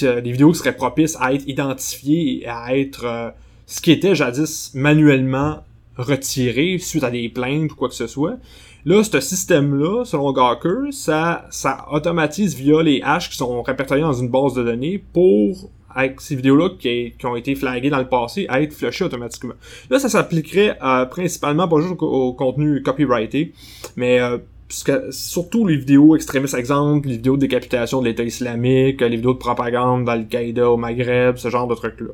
Des 0.00 0.32
vidéos 0.32 0.52
qui 0.52 0.58
seraient 0.58 0.76
propices 0.76 1.16
à 1.20 1.32
être 1.32 1.46
identifiées 1.46 2.42
et 2.42 2.46
à 2.48 2.76
être 2.76 3.34
ce 3.66 3.80
qui 3.80 3.92
était 3.92 4.14
jadis 4.14 4.72
manuellement 4.74 5.62
retiré 5.98 6.78
suite 6.78 7.04
à 7.04 7.10
des 7.10 7.28
plaintes 7.28 7.72
ou 7.72 7.74
quoi 7.74 7.88
que 7.88 7.94
ce 7.94 8.06
soit. 8.06 8.38
Là, 8.84 9.02
ce 9.02 9.20
système-là, 9.20 10.04
selon 10.04 10.32
Gawker, 10.32 10.92
ça, 10.92 11.46
ça 11.50 11.86
automatise 11.90 12.54
via 12.54 12.82
les 12.82 13.02
hashes 13.02 13.28
qui 13.28 13.36
sont 13.36 13.62
répertoriés 13.62 14.02
dans 14.02 14.14
une 14.14 14.28
base 14.28 14.54
de 14.54 14.62
données 14.62 15.02
pour, 15.12 15.70
avec 15.94 16.20
ces 16.20 16.36
vidéos-là 16.36 16.70
qui, 16.78 17.12
qui, 17.18 17.26
ont 17.26 17.36
été 17.36 17.54
flaguées 17.54 17.90
dans 17.90 17.98
le 17.98 18.08
passé, 18.08 18.46
à 18.48 18.62
être 18.62 18.72
flushées 18.72 19.04
automatiquement. 19.04 19.54
Là, 19.90 19.98
ça 19.98 20.08
s'appliquerait 20.08 20.78
euh, 20.82 21.04
principalement 21.06 21.68
pas 21.68 21.80
juste 21.80 21.96
au, 22.00 22.32
contenu 22.32 22.82
copyrighté, 22.82 23.52
mais 23.96 24.20
euh, 24.20 24.38
surtout 24.68 25.66
les 25.66 25.76
vidéos 25.76 26.14
extrémistes, 26.14 26.54
exemple, 26.54 27.08
les 27.08 27.14
vidéos 27.14 27.36
de 27.36 27.40
décapitation 27.40 28.00
de 28.00 28.06
l'État 28.06 28.22
islamique, 28.22 29.00
les 29.00 29.16
vidéos 29.16 29.34
de 29.34 29.38
propagande 29.38 30.04
d'Al-Qaïda 30.04 30.70
au 30.70 30.76
Maghreb, 30.76 31.36
ce 31.36 31.48
genre 31.48 31.66
de 31.66 31.74
trucs-là. 31.74 32.10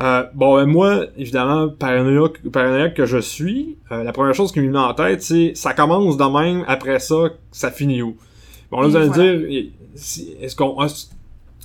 Euh, 0.00 0.24
bon, 0.34 0.56
ben, 0.56 0.66
moi, 0.66 1.06
évidemment, 1.16 1.68
paranoïaque, 1.68 2.40
paranoïaque 2.52 2.94
que 2.94 3.06
je 3.06 3.18
suis, 3.18 3.76
euh, 3.90 4.04
la 4.04 4.12
première 4.12 4.34
chose 4.34 4.52
qui 4.52 4.60
me 4.60 4.70
vient 4.70 4.82
en 4.82 4.94
tête, 4.94 5.22
c'est 5.22 5.52
ça 5.54 5.74
commence 5.74 6.16
de 6.16 6.24
même, 6.24 6.64
après 6.68 7.00
ça, 7.00 7.30
ça 7.50 7.70
finit 7.70 8.02
où? 8.02 8.16
Bon, 8.70 8.80
là, 8.80 8.88
vous 8.88 8.96
allez 8.96 9.08
dire, 9.08 9.70
est-ce 10.40 10.54
qu'on 10.54 10.76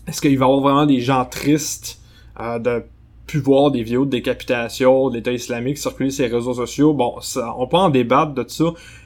est-ce 0.07 0.21
qu'il 0.21 0.37
va 0.37 0.45
y 0.45 0.47
avoir 0.47 0.61
vraiment 0.61 0.85
des 0.85 0.99
gens 0.99 1.25
tristes 1.25 1.99
euh, 2.39 2.59
de 2.59 2.83
plus 3.27 3.39
voir 3.39 3.71
des 3.71 3.83
vidéos 3.83 4.05
de 4.05 4.09
décapitation 4.09 5.09
de 5.09 5.15
l'État 5.15 5.31
islamique 5.31 5.77
circuler 5.77 6.09
sur 6.09 6.25
les 6.25 6.33
réseaux 6.33 6.53
sociaux? 6.55 6.93
Bon, 6.93 7.19
ça, 7.21 7.53
on 7.57 7.67
peut 7.67 7.77
en 7.77 7.89
débattre 7.89 8.33
de 8.33 8.45
ça. 8.47 8.65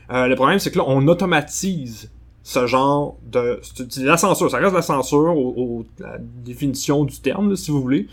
Le 0.09 0.35
problème, 0.35 0.59
c'est 0.59 0.71
que 0.71 0.77
là, 0.77 0.85
on 0.87 1.07
automatise 1.07 2.09
ce 2.43 2.65
genre 2.65 3.17
de... 3.25 3.59
C'est 3.63 4.03
la 4.03 4.17
censure, 4.17 4.49
ça 4.49 4.57
reste 4.57 4.73
la 4.73 4.81
censure, 4.81 5.35
au, 5.37 5.85
la 5.99 6.17
définition 6.19 7.03
du 7.03 7.19
terme, 7.19 7.55
si 7.57 7.71
vous 7.71 7.81
voulez. 7.81 8.07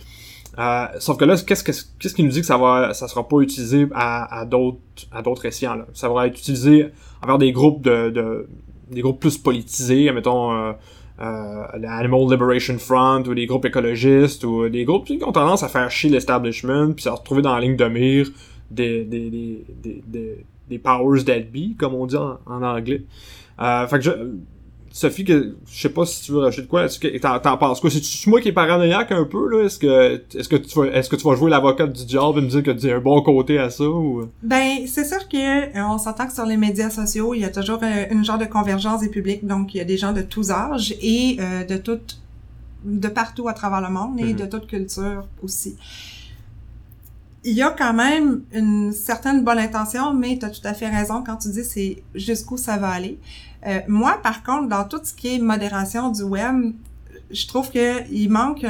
Euh, 0.58 0.86
sauf 0.98 1.16
que 1.16 1.24
là, 1.24 1.36
qu'est-ce, 1.36 1.64
qu'est-ce 1.64 2.14
qui 2.14 2.22
nous 2.22 2.30
dit 2.30 2.40
que 2.40 2.46
ça 2.46 2.56
va, 2.56 2.94
ça 2.94 3.08
sera 3.08 3.26
pas 3.26 3.40
utilisé 3.40 3.88
à, 3.94 4.40
à 4.40 4.44
d'autres, 4.44 4.78
à 5.10 5.22
d'autres 5.22 5.44
là. 5.44 5.86
Ça 5.94 6.08
va 6.08 6.26
être 6.26 6.38
utilisé 6.38 6.88
envers 7.22 7.38
des 7.38 7.52
groupes 7.52 7.82
de, 7.82 8.10
de 8.10 8.48
des 8.90 9.00
groupes 9.00 9.18
plus 9.18 9.38
politisés, 9.38 10.12
mettons 10.12 10.52
euh, 10.52 10.72
euh, 11.20 11.64
l'Animal 11.78 12.30
Liberation 12.30 12.78
Front 12.78 13.22
ou 13.26 13.34
des 13.34 13.46
groupes 13.46 13.64
écologistes 13.64 14.44
ou 14.44 14.68
des 14.68 14.84
groupes 14.84 15.06
qui 15.06 15.18
ont 15.24 15.32
tendance 15.32 15.62
à 15.62 15.68
faire 15.68 15.90
chier 15.90 16.10
l'establishment 16.10 16.92
puis 16.92 17.08
à 17.08 17.12
retrouver 17.12 17.42
dans 17.42 17.54
la 17.54 17.60
ligne 17.60 17.76
de 17.76 17.86
mire 17.86 18.30
des 18.70 19.04
des 19.04 19.30
des 19.30 19.64
des, 20.06 20.44
des, 20.68 20.78
powers 20.78 21.24
that 21.24 21.40
be 21.52 21.76
comme 21.78 21.94
on 21.94 22.06
dit 22.06 22.16
en, 22.16 22.38
en 22.46 22.62
anglais. 22.62 23.02
Euh, 23.60 23.86
fait 23.86 23.98
que 23.98 24.04
je, 24.04 24.10
Sophie, 24.94 25.24
que, 25.24 25.56
je 25.66 25.80
sais 25.80 25.88
pas 25.88 26.06
si 26.06 26.22
tu 26.22 26.30
veux 26.30 26.38
rajouter 26.38 26.62
de 26.62 26.68
quoi. 26.68 26.86
T'en, 27.20 27.40
t'en 27.40 27.56
penses 27.56 27.80
quoi? 27.80 27.90
C'est 27.90 28.26
moi 28.28 28.40
qui 28.40 28.50
est 28.50 28.52
paranoïaque 28.52 29.10
un 29.10 29.24
peu, 29.24 29.48
là? 29.48 29.64
Est-ce 29.64 29.76
que, 29.76 30.22
est-ce 30.38 30.48
que 30.48 30.54
tu 30.54 30.78
vas, 30.78 30.86
est-ce 30.86 31.10
que 31.10 31.16
tu 31.16 31.26
vas 31.26 31.34
jouer 31.34 31.50
l'avocat 31.50 31.88
du 31.88 32.04
diable 32.04 32.38
et 32.38 32.42
me 32.42 32.46
dire 32.46 32.62
que 32.62 32.70
tu 32.70 32.88
as 32.88 32.94
un 32.94 33.00
bon 33.00 33.20
côté 33.20 33.58
à 33.58 33.70
ça 33.70 33.82
ou? 33.82 34.28
Ben, 34.44 34.86
c'est 34.86 35.04
sûr 35.04 35.28
que, 35.28 35.76
euh, 35.76 35.84
on 35.88 35.98
s'entend 35.98 36.28
que 36.28 36.32
sur 36.32 36.46
les 36.46 36.56
médias 36.56 36.90
sociaux, 36.90 37.34
il 37.34 37.40
y 37.40 37.44
a 37.44 37.50
toujours 37.50 37.80
euh, 37.82 38.04
une 38.12 38.24
genre 38.24 38.38
de 38.38 38.44
convergence 38.44 39.00
des 39.00 39.08
publics. 39.08 39.44
Donc, 39.44 39.74
il 39.74 39.78
y 39.78 39.80
a 39.80 39.84
des 39.84 39.96
gens 39.96 40.12
de 40.12 40.22
tous 40.22 40.52
âges 40.52 40.94
et 41.02 41.38
euh, 41.40 41.64
de 41.64 41.76
toutes, 41.76 42.20
de 42.84 43.08
partout 43.08 43.48
à 43.48 43.52
travers 43.52 43.80
le 43.80 43.92
monde 43.92 44.20
et 44.20 44.32
mm-hmm. 44.32 44.36
de 44.36 44.46
toute 44.46 44.68
culture 44.68 45.24
aussi 45.42 45.76
il 47.44 47.52
y 47.52 47.62
a 47.62 47.70
quand 47.70 47.92
même 47.92 48.42
une 48.52 48.92
certaine 48.92 49.44
bonne 49.44 49.58
intention, 49.58 50.14
mais 50.14 50.38
tu 50.38 50.46
as 50.46 50.50
tout 50.50 50.66
à 50.66 50.74
fait 50.74 50.88
raison 50.88 51.22
quand 51.22 51.36
tu 51.36 51.48
dis 51.48 51.64
c'est 51.64 52.02
jusqu'où 52.14 52.56
ça 52.56 52.76
va 52.78 52.90
aller. 52.90 53.18
Euh, 53.66 53.80
moi, 53.88 54.18
par 54.22 54.42
contre, 54.42 54.68
dans 54.68 54.84
tout 54.84 55.00
ce 55.02 55.12
qui 55.12 55.34
est 55.34 55.38
modération 55.38 56.10
du 56.10 56.22
web, 56.22 56.72
je 57.30 57.46
trouve 57.46 57.70
qu'il 57.70 58.30
manque 58.30 58.64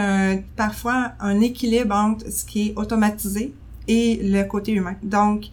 parfois 0.57 1.13
un 1.21 1.41
équilibre 1.41 1.95
entre 1.95 2.31
ce 2.31 2.45
qui 2.45 2.69
est 2.69 2.73
automatisé 2.77 3.53
et 3.89 4.21
le 4.23 4.43
côté 4.45 4.73
humain. 4.73 4.97
Donc, 5.03 5.47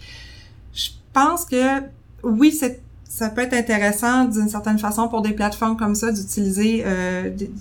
je 0.73 0.89
pense 1.13 1.45
que 1.45 1.81
oui, 2.23 2.51
c'est 2.51 2.81
ça 3.11 3.29
peut 3.29 3.41
être 3.41 3.53
intéressant 3.53 4.23
d'une 4.23 4.47
certaine 4.47 4.79
façon 4.79 5.09
pour 5.09 5.21
des 5.21 5.33
plateformes 5.33 5.75
comme 5.75 5.95
ça 5.95 6.13
d'utiliser 6.13 6.83
euh, 6.85 7.29
des, 7.29 7.51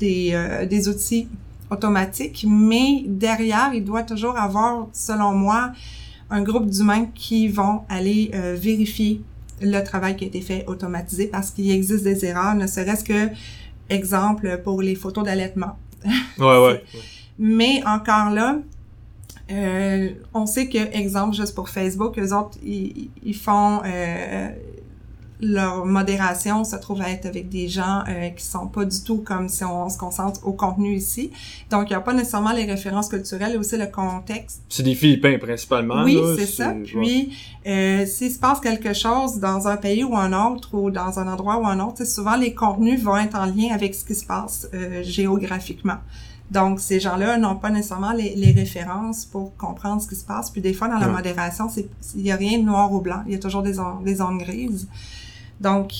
des, 0.00 0.30
euh, 0.34 0.66
des 0.66 0.88
outils 0.88 1.28
automatique, 1.70 2.46
mais 2.48 3.04
derrière, 3.06 3.72
il 3.74 3.84
doit 3.84 4.02
toujours 4.02 4.38
avoir, 4.38 4.86
selon 4.92 5.32
moi, 5.32 5.72
un 6.30 6.42
groupe 6.42 6.66
d'humains 6.66 7.06
qui 7.14 7.48
vont 7.48 7.82
aller 7.88 8.30
euh, 8.34 8.56
vérifier 8.58 9.22
le 9.60 9.80
travail 9.82 10.16
qui 10.16 10.24
a 10.24 10.26
été 10.26 10.40
fait 10.40 10.64
automatisé 10.66 11.28
parce 11.28 11.50
qu'il 11.50 11.70
existe 11.70 12.04
des 12.04 12.24
erreurs, 12.24 12.54
ne 12.54 12.66
serait-ce 12.66 13.04
que, 13.04 13.30
exemple, 13.88 14.60
pour 14.62 14.82
les 14.82 14.94
photos 14.94 15.24
d'allaitement. 15.24 15.76
Ouais, 16.38 16.58
ouais. 16.66 16.84
mais 17.38 17.82
encore 17.86 18.30
là, 18.30 18.58
euh, 19.50 20.10
on 20.34 20.46
sait 20.46 20.68
que, 20.68 20.78
exemple, 20.96 21.36
juste 21.36 21.54
pour 21.54 21.68
Facebook, 21.68 22.18
eux 22.18 22.32
autres, 22.34 22.58
ils, 22.64 23.10
ils 23.24 23.36
font... 23.36 23.80
Euh, 23.84 24.50
leur 25.40 25.84
modération 25.84 26.64
se 26.64 26.76
trouve 26.76 27.02
à 27.02 27.10
être 27.10 27.26
avec 27.26 27.48
des 27.48 27.68
gens 27.68 28.02
euh, 28.08 28.30
qui 28.30 28.44
sont 28.44 28.66
pas 28.66 28.84
du 28.84 29.02
tout 29.02 29.18
comme 29.18 29.48
si 29.48 29.64
on, 29.64 29.88
se 29.88 29.98
concentre 29.98 30.46
au 30.46 30.52
contenu 30.52 30.94
ici. 30.94 31.30
Donc, 31.70 31.88
il 31.88 31.92
n'y 31.92 31.96
a 31.96 32.00
pas 32.00 32.14
nécessairement 32.14 32.52
les 32.52 32.64
références 32.64 33.08
culturelles 33.08 33.54
et 33.54 33.56
aussi 33.56 33.76
le 33.76 33.86
contexte. 33.86 34.62
C'est 34.68 34.82
des 34.82 34.94
Philippins 34.94 35.38
principalement. 35.38 36.04
Oui, 36.04 36.18
c'est 36.38 36.46
ça. 36.46 36.74
Puis, 36.84 37.36
euh, 37.66 38.06
s'il 38.06 38.30
se 38.30 38.38
passe 38.38 38.60
quelque 38.60 38.94
chose 38.94 39.38
dans 39.38 39.68
un 39.68 39.76
pays 39.76 40.04
ou 40.04 40.16
un 40.16 40.32
autre 40.32 40.74
ou 40.74 40.90
dans 40.90 41.18
un 41.18 41.28
endroit 41.28 41.58
ou 41.58 41.66
un 41.66 41.80
autre, 41.80 42.04
souvent 42.04 42.36
les 42.36 42.54
contenus 42.54 43.02
vont 43.02 43.16
être 43.16 43.36
en 43.36 43.46
lien 43.46 43.74
avec 43.74 43.94
ce 43.94 44.04
qui 44.04 44.14
se 44.14 44.24
passe 44.24 44.68
euh, 44.74 45.02
géographiquement. 45.02 45.98
Donc, 46.50 46.78
ces 46.78 47.00
gens-là 47.00 47.38
n'ont 47.38 47.56
pas 47.56 47.70
nécessairement 47.70 48.12
les, 48.12 48.36
les, 48.36 48.52
références 48.52 49.24
pour 49.24 49.56
comprendre 49.56 50.00
ce 50.00 50.06
qui 50.06 50.14
se 50.14 50.24
passe. 50.24 50.50
Puis 50.50 50.60
des 50.60 50.72
fois, 50.72 50.86
dans 50.86 50.98
la 50.98 51.08
modération, 51.08 51.66
il 52.14 52.22
n'y 52.22 52.30
a 52.30 52.36
rien 52.36 52.60
de 52.60 52.64
noir 52.64 52.92
ou 52.92 53.00
blanc. 53.00 53.22
Il 53.26 53.32
y 53.32 53.34
a 53.34 53.40
toujours 53.40 53.62
des, 53.62 53.74
des 54.04 54.14
zones 54.14 54.38
grises. 54.38 54.86
Donc, 55.60 55.92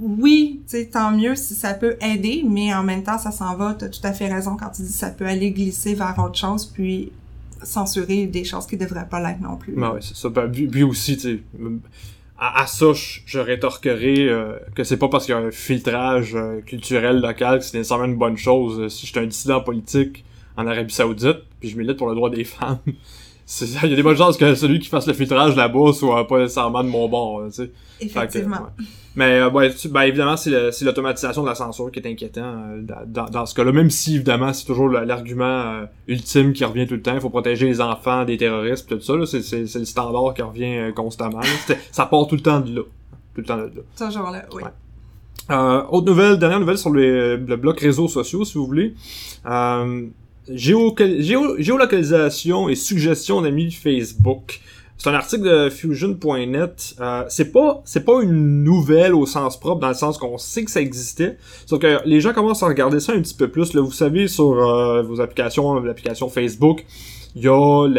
oui, 0.00 0.60
tant 0.92 1.10
mieux 1.10 1.34
si 1.34 1.54
ça 1.54 1.74
peut 1.74 1.96
aider, 2.00 2.44
mais 2.48 2.72
en 2.74 2.82
même 2.82 3.02
temps, 3.02 3.18
ça 3.18 3.32
s'en 3.32 3.56
va. 3.56 3.74
Tu 3.74 3.90
tout 3.90 4.06
à 4.06 4.12
fait 4.12 4.32
raison 4.32 4.56
quand 4.56 4.70
tu 4.70 4.82
dis 4.82 4.88
que 4.88 4.94
ça 4.94 5.10
peut 5.10 5.26
aller 5.26 5.50
glisser 5.50 5.94
vers 5.94 6.16
autre 6.18 6.38
chose, 6.38 6.66
puis 6.66 7.12
censurer 7.62 8.26
des 8.26 8.44
choses 8.44 8.66
qui 8.66 8.76
devraient 8.76 9.08
pas 9.08 9.20
l'être 9.20 9.40
non 9.40 9.56
plus. 9.56 9.72
Ben 9.72 9.92
oui, 9.94 10.00
c'est 10.00 10.16
ça. 10.16 10.28
Ben, 10.28 10.48
puis, 10.50 10.82
aussi, 10.84 11.16
tu 11.16 11.22
sais, 11.22 11.40
à, 12.38 12.66
ça, 12.68 12.92
je, 12.92 13.38
rétorquerai 13.40 14.28
que 14.76 14.84
c'est 14.84 14.96
pas 14.96 15.08
parce 15.08 15.26
qu'il 15.26 15.34
y 15.34 15.38
a 15.38 15.40
un 15.40 15.50
filtrage 15.50 16.36
culturel 16.66 17.20
local 17.20 17.58
que 17.58 17.64
c'est 17.64 17.76
nécessairement 17.76 18.04
une 18.04 18.16
bonne 18.16 18.36
chose. 18.36 18.92
Si 18.94 19.06
je 19.06 19.10
suis 19.10 19.18
un 19.18 19.26
dissident 19.26 19.60
politique 19.60 20.24
en 20.56 20.66
Arabie 20.68 20.94
Saoudite, 20.94 21.38
puis 21.58 21.68
je 21.68 21.76
milite 21.76 21.96
pour 21.96 22.08
le 22.08 22.14
droit 22.14 22.30
des 22.30 22.44
femmes, 22.44 22.78
il 23.82 23.88
y 23.88 23.92
a 23.92 23.96
des 23.96 24.02
bonnes 24.02 24.16
chances 24.16 24.36
que 24.36 24.54
celui 24.54 24.78
qui 24.78 24.88
fasse 24.88 25.06
le 25.06 25.14
filtrage 25.14 25.56
là-bas 25.56 25.92
soit 25.92 26.26
pas 26.26 26.38
nécessairement 26.38 26.84
de 26.84 26.88
mon 26.88 27.08
bord, 27.08 27.42
tu 27.46 27.52
sais. 27.52 27.70
Effectivement. 28.00 28.68
Mais 29.16 29.40
euh, 29.40 29.50
ben, 29.50 30.02
évidemment, 30.02 30.36
c'est 30.36 30.82
l'automatisation 30.82 31.42
de 31.42 31.48
la 31.48 31.56
censure 31.56 31.90
qui 31.90 31.98
est 31.98 32.08
inquiétant 32.08 32.54
euh, 32.68 32.82
dans, 33.06 33.28
dans, 33.28 33.46
ce 33.46 33.54
cas-là. 33.54 33.72
Même 33.72 33.90
si, 33.90 34.14
évidemment, 34.14 34.52
c'est 34.52 34.64
toujours 34.64 34.88
l'argument 34.88 35.44
euh, 35.44 35.86
ultime 36.06 36.52
qui 36.52 36.64
revient 36.64 36.86
tout 36.86 36.94
le 36.94 37.02
temps. 37.02 37.14
Il 37.14 37.20
faut 37.20 37.30
protéger 37.30 37.66
les 37.66 37.80
enfants 37.80 38.24
des 38.24 38.36
terroristes 38.36 38.88
tout 38.88 39.00
ça. 39.00 39.14
C'est 39.40 39.78
le 39.78 39.84
standard 39.84 40.34
qui 40.34 40.42
revient 40.42 40.92
constamment. 40.94 41.40
Ça 41.90 42.06
part 42.06 42.28
tout 42.28 42.36
le 42.36 42.42
temps 42.42 42.60
de 42.60 42.76
là. 42.76 42.82
Tout 43.34 43.40
le 43.40 43.44
temps 43.44 43.56
de 43.56 43.62
là. 43.62 44.06
Toujours 44.06 44.30
là, 44.30 44.44
oui. 44.52 44.62
autre 45.90 46.06
nouvelle, 46.06 46.38
dernière 46.38 46.60
nouvelle 46.60 46.78
sur 46.78 46.90
le, 46.90 47.36
le 47.36 47.56
bloc 47.56 47.80
réseaux 47.80 48.06
sociaux, 48.06 48.44
si 48.44 48.56
vous 48.56 48.66
voulez 48.66 48.94
géolocalisation 50.54 52.68
et 52.68 52.74
suggestion 52.74 53.42
d'amis 53.42 53.72
Facebook. 53.72 54.60
C'est 54.98 55.10
un 55.10 55.14
article 55.14 55.44
de 55.44 55.70
Fusion.net. 55.70 56.96
Euh, 57.00 57.24
c'est 57.28 57.52
pas 57.52 57.82
c'est 57.84 58.04
pas 58.04 58.20
une 58.20 58.64
nouvelle 58.64 59.14
au 59.14 59.26
sens 59.26 59.58
propre 59.58 59.80
dans 59.80 59.88
le 59.88 59.94
sens 59.94 60.18
qu'on 60.18 60.38
sait 60.38 60.64
que 60.64 60.72
ça 60.72 60.80
existait. 60.80 61.38
Sauf 61.66 61.78
que 61.78 62.00
les 62.04 62.20
gens 62.20 62.32
commencent 62.32 62.64
à 62.64 62.66
regarder 62.66 62.98
ça 62.98 63.12
un 63.12 63.22
petit 63.22 63.34
peu 63.34 63.48
plus. 63.48 63.74
Là, 63.74 63.80
vous 63.80 63.92
savez 63.92 64.26
sur 64.26 64.60
euh, 64.60 65.02
vos 65.02 65.20
applications, 65.20 65.74
l'application 65.74 66.28
Facebook, 66.28 66.84
il 67.36 67.42
y 67.42 67.48
a 67.48 67.92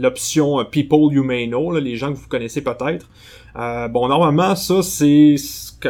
l'option 0.00 0.64
People 0.64 1.12
You 1.12 1.22
May 1.22 1.46
Know, 1.46 1.78
les 1.78 1.96
gens 1.96 2.12
que 2.12 2.18
vous 2.18 2.28
connaissez 2.28 2.62
peut-être. 2.62 3.06
Euh, 3.56 3.88
bon, 3.88 4.08
normalement, 4.08 4.54
ça, 4.54 4.82
c'est 4.82 5.34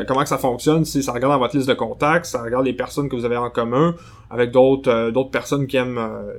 comment 0.06 0.22
que 0.22 0.28
ça 0.28 0.38
fonctionne, 0.38 0.84
c'est 0.84 1.02
ça 1.02 1.12
regarde 1.12 1.32
dans 1.32 1.38
votre 1.38 1.56
liste 1.56 1.68
de 1.68 1.74
contacts, 1.74 2.26
ça 2.26 2.42
regarde 2.42 2.64
les 2.64 2.72
personnes 2.72 3.08
que 3.08 3.16
vous 3.16 3.24
avez 3.24 3.36
en 3.36 3.50
commun 3.50 3.94
avec 4.30 4.50
d'autres 4.50 4.90
euh, 4.90 5.10
d'autres 5.10 5.30
personnes 5.30 5.66
qui 5.66 5.76
aiment 5.76 5.98
euh, 5.98 6.34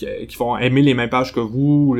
qui, 0.00 0.36
vont 0.36 0.56
aimer 0.56 0.82
les 0.82 0.94
mêmes 0.94 1.10
pages 1.10 1.32
que 1.32 1.40
vous, 1.40 1.96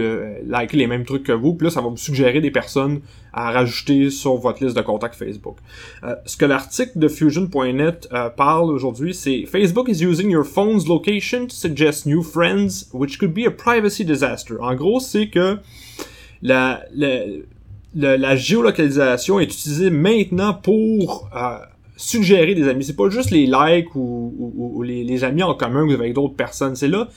liker 0.46 0.76
les 0.76 0.86
mêmes 0.86 1.04
trucs 1.04 1.24
que 1.24 1.32
vous, 1.32 1.54
puis 1.54 1.66
là 1.66 1.70
ça 1.70 1.80
va 1.80 1.88
vous 1.88 1.96
suggérer 1.96 2.40
des 2.40 2.50
personnes 2.50 3.00
à 3.32 3.52
rajouter 3.52 4.10
sur 4.10 4.34
votre 4.36 4.64
liste 4.64 4.76
de 4.76 4.82
contacts 4.82 5.14
Facebook. 5.14 5.58
Euh, 6.02 6.14
ce 6.26 6.36
que 6.36 6.44
l'article 6.44 6.98
de 6.98 7.08
fusion.net 7.08 8.08
parle 8.36 8.70
aujourd'hui, 8.70 9.14
c'est 9.14 9.44
Facebook 9.46 9.88
is 9.88 10.02
using 10.02 10.30
your 10.30 10.44
phone's 10.44 10.88
location 10.88 11.46
to 11.46 11.54
suggest 11.54 12.06
new 12.06 12.22
friends, 12.22 12.88
which 12.92 13.18
could 13.18 13.32
be 13.32 13.46
a 13.46 13.50
privacy 13.50 14.04
disaster. 14.04 14.54
En 14.60 14.74
gros, 14.74 15.00
c'est 15.00 15.28
que 15.28 15.58
la, 16.42 18.36
géolocalisation 18.36 19.40
est 19.40 19.44
utilisée 19.44 19.90
maintenant 19.90 20.54
pour 20.54 21.28
euh, 21.34 21.58
suggérer 21.96 22.54
des 22.54 22.68
amis. 22.68 22.84
C'est 22.84 22.96
pas 22.96 23.10
juste 23.10 23.30
les 23.30 23.46
likes 23.46 23.94
ou, 23.94 24.82
les, 24.82 25.24
amis 25.24 25.42
en 25.42 25.54
commun 25.54 25.88
avec 25.90 26.14
d'autres 26.14 26.34
personnes. 26.36 26.76
C'est 26.76 26.88
là, 26.88 27.08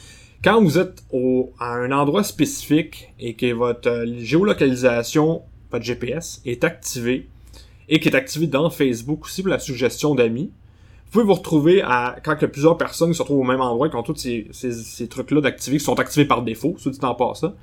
quand 0.43 0.61
vous 0.61 0.77
êtes 0.77 1.03
au, 1.11 1.53
à 1.59 1.73
un 1.73 1.91
endroit 1.91 2.23
spécifique 2.23 3.13
et 3.19 3.33
que 3.35 3.53
votre 3.53 3.89
euh, 3.89 4.05
géolocalisation, 4.19 5.41
votre 5.71 5.85
GPS, 5.85 6.41
est 6.45 6.63
activée 6.63 7.29
et 7.87 7.99
qui 7.99 8.09
est 8.09 8.15
activée 8.15 8.47
dans 8.47 8.69
Facebook 8.69 9.25
aussi 9.25 9.41
pour 9.41 9.51
la 9.51 9.59
suggestion 9.59 10.15
d'amis, 10.15 10.51
vous 11.05 11.11
pouvez 11.11 11.25
vous 11.25 11.33
retrouver 11.35 11.81
à, 11.81 12.15
quand 12.23 12.41
a 12.41 12.47
plusieurs 12.47 12.77
personnes 12.77 13.13
se 13.13 13.21
retrouvent 13.21 13.41
au 13.41 13.43
même 13.43 13.61
endroit, 13.61 13.87
qui 13.87 13.95
ont 13.95 14.03
tous 14.03 14.15
ces, 14.15 14.47
ces, 14.51 15.07
trucs-là 15.07 15.41
d'activer, 15.41 15.77
qui 15.77 15.83
sont 15.83 15.99
activés 15.99 16.25
par 16.25 16.41
défaut, 16.41 16.75
soit 16.77 16.91
dit 16.91 16.99
en 17.03 17.13
passant, 17.13 17.53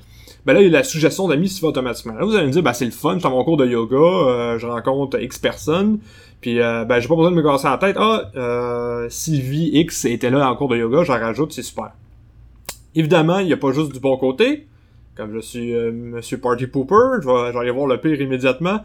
ben 0.47 0.55
là, 0.55 0.63
la 0.63 0.85
suggestion 0.85 1.29
d'amis 1.29 1.49
se 1.49 1.61
fait 1.61 1.67
automatiquement. 1.67 2.15
Là, 2.15 2.25
vous 2.25 2.35
allez 2.35 2.47
me 2.47 2.53
dire, 2.53 2.63
ben 2.63 2.73
c'est 2.73 2.85
le 2.85 2.93
fun, 2.93 3.15
je 3.15 3.19
suis 3.19 3.23
dans 3.25 3.31
mon 3.31 3.45
cours 3.45 3.57
de 3.57 3.67
yoga, 3.67 3.97
euh, 3.97 4.59
je 4.59 4.67
rencontre 4.67 5.21
X 5.21 5.39
personnes, 5.39 5.99
puis 6.41 6.61
euh, 6.61 6.85
ben 6.85 7.01
j'ai 7.01 7.09
pas 7.09 7.17
besoin 7.17 7.33
de 7.33 7.37
me 7.37 7.43
casser 7.43 7.67
la 7.67 7.79
tête. 7.79 7.97
Ah, 7.99 8.31
euh, 8.37 9.09
Sylvie 9.11 9.71
X 9.75 10.05
était 10.05 10.31
là 10.31 10.49
en 10.49 10.55
cours 10.55 10.69
de 10.69 10.77
yoga, 10.77 11.03
je 11.03 11.13
la 11.13 11.19
rajoute, 11.19 11.53
c'est 11.53 11.63
super. 11.63 11.93
Évidemment, 12.95 13.39
il 13.39 13.47
n'y 13.47 13.53
a 13.53 13.57
pas 13.57 13.73
juste 13.73 13.93
du 13.93 14.01
bon 14.01 14.17
côté. 14.17 14.67
Comme 15.15 15.35
je 15.35 15.41
suis 15.41 15.75
euh, 15.75 15.93
Monsieur 15.93 16.39
Party 16.39 16.67
Pooper, 16.67 17.21
je 17.23 17.27
vais, 17.29 17.53
je 17.53 17.59
aller 17.59 17.71
voir 17.71 17.87
le 17.87 18.01
pire 18.01 18.21
immédiatement. 18.21 18.81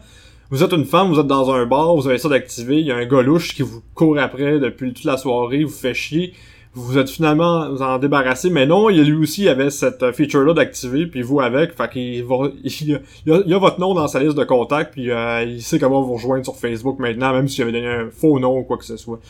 Vous 0.50 0.62
êtes 0.62 0.72
une 0.72 0.84
femme, 0.84 1.08
vous 1.08 1.18
êtes 1.18 1.26
dans 1.26 1.50
un 1.50 1.66
bar, 1.66 1.96
vous 1.96 2.06
avez 2.06 2.18
ça 2.18 2.28
d'activer, 2.28 2.78
il 2.78 2.86
y 2.86 2.92
a 2.92 2.96
un 2.96 3.06
gars 3.06 3.22
louche 3.22 3.54
qui 3.54 3.62
vous 3.62 3.82
court 3.94 4.18
après 4.18 4.60
depuis 4.60 4.92
toute 4.92 5.04
la 5.04 5.16
soirée, 5.16 5.64
vous 5.64 5.70
fait 5.70 5.94
chier 5.94 6.34
vous 6.76 6.98
êtes 6.98 7.08
finalement 7.08 7.70
vous 7.70 7.80
en 7.80 7.98
débarrassé, 7.98 8.50
mais 8.50 8.66
non, 8.66 8.90
il 8.90 9.00
a 9.00 9.02
lui 9.02 9.16
aussi 9.16 9.42
il 9.42 9.48
avait 9.48 9.70
cette 9.70 10.02
euh, 10.02 10.12
feature-là 10.12 10.52
d'activer, 10.52 11.06
puis 11.06 11.22
vous 11.22 11.40
avec, 11.40 11.72
fait 11.74 11.90
qu'il 11.90 12.22
va, 12.22 12.50
il, 12.64 13.00
y 13.26 13.54
a, 13.54 13.58
votre 13.58 13.80
nom 13.80 13.94
dans 13.94 14.06
sa 14.08 14.20
liste 14.20 14.36
de 14.36 14.44
contacts, 14.44 14.92
puis 14.92 15.10
euh, 15.10 15.42
il 15.42 15.62
sait 15.62 15.78
comment 15.78 16.02
vous 16.02 16.14
rejoindre 16.14 16.44
sur 16.44 16.54
Facebook 16.54 16.98
maintenant, 16.98 17.32
même 17.32 17.48
s'il 17.48 17.62
avait 17.62 17.72
donné 17.72 17.88
un 17.88 18.10
faux 18.10 18.38
nom 18.38 18.58
ou 18.58 18.62
quoi 18.62 18.76
que 18.76 18.84
ce 18.84 18.98
soit. 18.98 19.20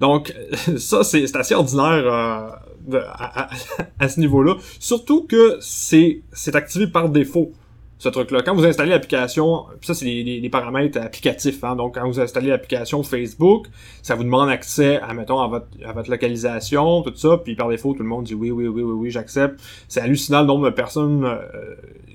Donc 0.00 0.34
ça, 0.78 1.04
c'est 1.04 1.36
assez 1.36 1.54
ordinaire 1.54 2.04
euh, 2.06 3.00
à, 3.12 3.50
à, 4.00 4.08
ce 4.08 4.18
niveau-là, 4.18 4.54
surtout 4.80 5.26
que 5.26 5.58
c'est 5.60 6.22
c'est 6.32 6.56
activé 6.56 6.86
par 6.86 7.10
défaut 7.10 7.52
ce 7.98 8.08
truc-là. 8.08 8.42
Quand 8.42 8.54
vous 8.54 8.66
installez 8.66 8.90
l'application, 8.90 9.66
ça 9.82 9.94
c'est 9.94 10.04
des, 10.04 10.48
paramètres 10.50 11.00
applicatifs, 11.00 11.62
hein, 11.64 11.76
donc 11.76 11.94
quand 11.94 12.06
vous 12.06 12.20
installez 12.20 12.48
l'application 12.48 13.02
Facebook, 13.02 13.66
ça 14.02 14.14
vous 14.14 14.24
demande 14.24 14.48
accès 14.48 15.00
à, 15.00 15.14
mettons, 15.14 15.40
à 15.40 15.48
votre, 15.48 15.66
à 15.84 15.92
votre 15.92 16.10
localisation, 16.10 17.02
tout 17.02 17.14
ça, 17.16 17.38
puis 17.38 17.54
par 17.54 17.68
défaut, 17.68 17.94
tout 17.94 18.02
le 18.02 18.08
monde 18.08 18.24
dit 18.24 18.34
oui, 18.34 18.50
oui, 18.50 18.66
oui, 18.66 18.82
oui, 18.82 18.92
oui, 18.92 19.10
j'accepte. 19.10 19.60
C'est 19.88 20.00
hallucinant 20.00 20.40
le 20.40 20.46
nombre 20.46 20.66
de 20.66 20.74
personnes 20.74 21.24
euh, 21.24 21.74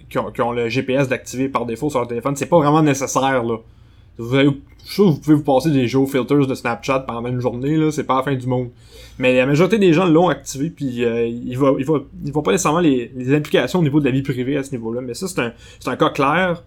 qui, 0.10 0.18
ont, 0.18 0.32
qui, 0.32 0.42
ont, 0.42 0.52
le 0.52 0.70
GPS 0.70 1.08
d'activer 1.08 1.50
par 1.50 1.66
défaut 1.66 1.90
sur 1.90 2.00
leur 2.00 2.08
téléphone. 2.08 2.36
C'est 2.36 2.48
pas 2.48 2.58
vraiment 2.58 2.82
nécessaire, 2.82 3.44
là. 3.44 3.58
Vous 4.18 4.36
avez, 4.36 4.50
je 4.86 4.94
suis 4.94 5.04
vous 5.04 5.18
pouvez 5.18 5.36
vous 5.36 5.44
passer 5.44 5.72
des 5.72 5.88
filters 5.88 6.48
de 6.48 6.56
Snapchat 6.56 7.00
pendant 7.02 7.30
une 7.30 7.40
journée, 7.40 7.76
là, 7.78 7.92
c'est 7.92 8.04
pas 8.04 8.18
la 8.18 8.24
fin 8.24 8.36
du 8.36 8.48
monde. 8.48 8.70
Mais 9.18 9.36
la 9.36 9.46
majorité 9.46 9.78
des 9.78 9.94
gens 9.94 10.06
l'ont 10.06 10.30
activé, 10.30 10.70
puis 10.70 11.04
euh, 11.04 11.28
il 11.28 11.58
va, 11.58 11.74
il 11.78 11.86
va, 11.86 12.00
il 12.26 12.32
va 12.32 12.42
pas 12.42 12.52
nécessairement 12.52 12.80
les, 12.80 13.12
les 13.16 13.36
implications 13.36 13.80
au 13.80 13.84
niveau 13.84 14.00
de 14.00 14.06
la 14.06 14.12
vie 14.12 14.22
privée 14.22 14.58
à 14.58 14.64
ce 14.64 14.72
niveau-là. 14.72 15.02
Mais 15.02 15.14
ça, 15.14 15.28
c'est 15.28 15.40
un, 15.40 15.54
c'est 15.80 15.90
un 15.90 15.98
cas 15.98 16.10
clair. 16.10 16.64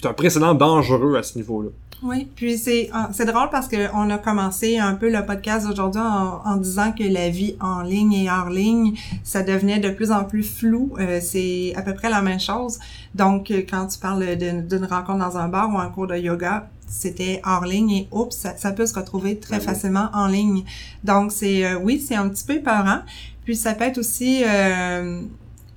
C'est 0.00 0.08
un 0.08 0.12
précédent 0.12 0.54
dangereux 0.54 1.16
à 1.16 1.22
ce 1.22 1.36
niveau-là. 1.36 1.68
Oui, 2.02 2.26
puis 2.34 2.56
c'est 2.56 2.88
ah, 2.94 3.10
c'est 3.12 3.26
drôle 3.26 3.50
parce 3.50 3.68
que 3.68 3.94
on 3.94 4.08
a 4.08 4.16
commencé 4.16 4.78
un 4.78 4.94
peu 4.94 5.10
le 5.10 5.24
podcast 5.26 5.66
aujourd'hui 5.70 6.00
en, 6.00 6.40
en, 6.44 6.56
disant 6.56 6.92
que 6.92 7.04
la 7.04 7.28
vie 7.28 7.56
en 7.60 7.82
ligne 7.82 8.14
et 8.14 8.30
hors 8.30 8.48
ligne, 8.48 8.94
ça 9.22 9.42
devenait 9.42 9.80
de 9.80 9.90
plus 9.90 10.10
en 10.10 10.24
plus 10.24 10.42
flou. 10.42 10.94
Euh, 10.98 11.18
c'est 11.20 11.74
à 11.76 11.82
peu 11.82 11.92
près 11.94 12.08
la 12.08 12.22
même 12.22 12.40
chose. 12.40 12.78
Donc, 13.14 13.52
quand 13.68 13.86
tu 13.86 13.98
parles 13.98 14.36
d'une 14.36 14.84
rencontre 14.86 15.18
dans 15.18 15.36
un 15.36 15.48
bar 15.48 15.68
ou 15.74 15.78
un 15.78 15.88
cours 15.90 16.06
de 16.06 16.16
yoga, 16.16 16.70
c'était 16.90 17.40
hors 17.44 17.64
ligne 17.64 17.90
et 17.90 18.08
oups, 18.10 18.36
ça, 18.36 18.72
peut 18.72 18.86
se 18.86 18.94
retrouver 18.94 19.38
très 19.38 19.58
ben 19.58 19.64
facilement 19.64 20.10
en 20.12 20.26
ligne. 20.26 20.64
Donc, 21.04 21.32
c'est 21.32 21.64
euh, 21.64 21.78
oui, 21.78 22.04
c'est 22.06 22.16
un 22.16 22.28
petit 22.28 22.44
peu 22.44 22.54
épeurant. 22.54 23.00
Puis 23.44 23.56
ça 23.56 23.74
peut 23.74 23.84
être 23.84 23.98
aussi 23.98 24.42
euh, 24.44 25.22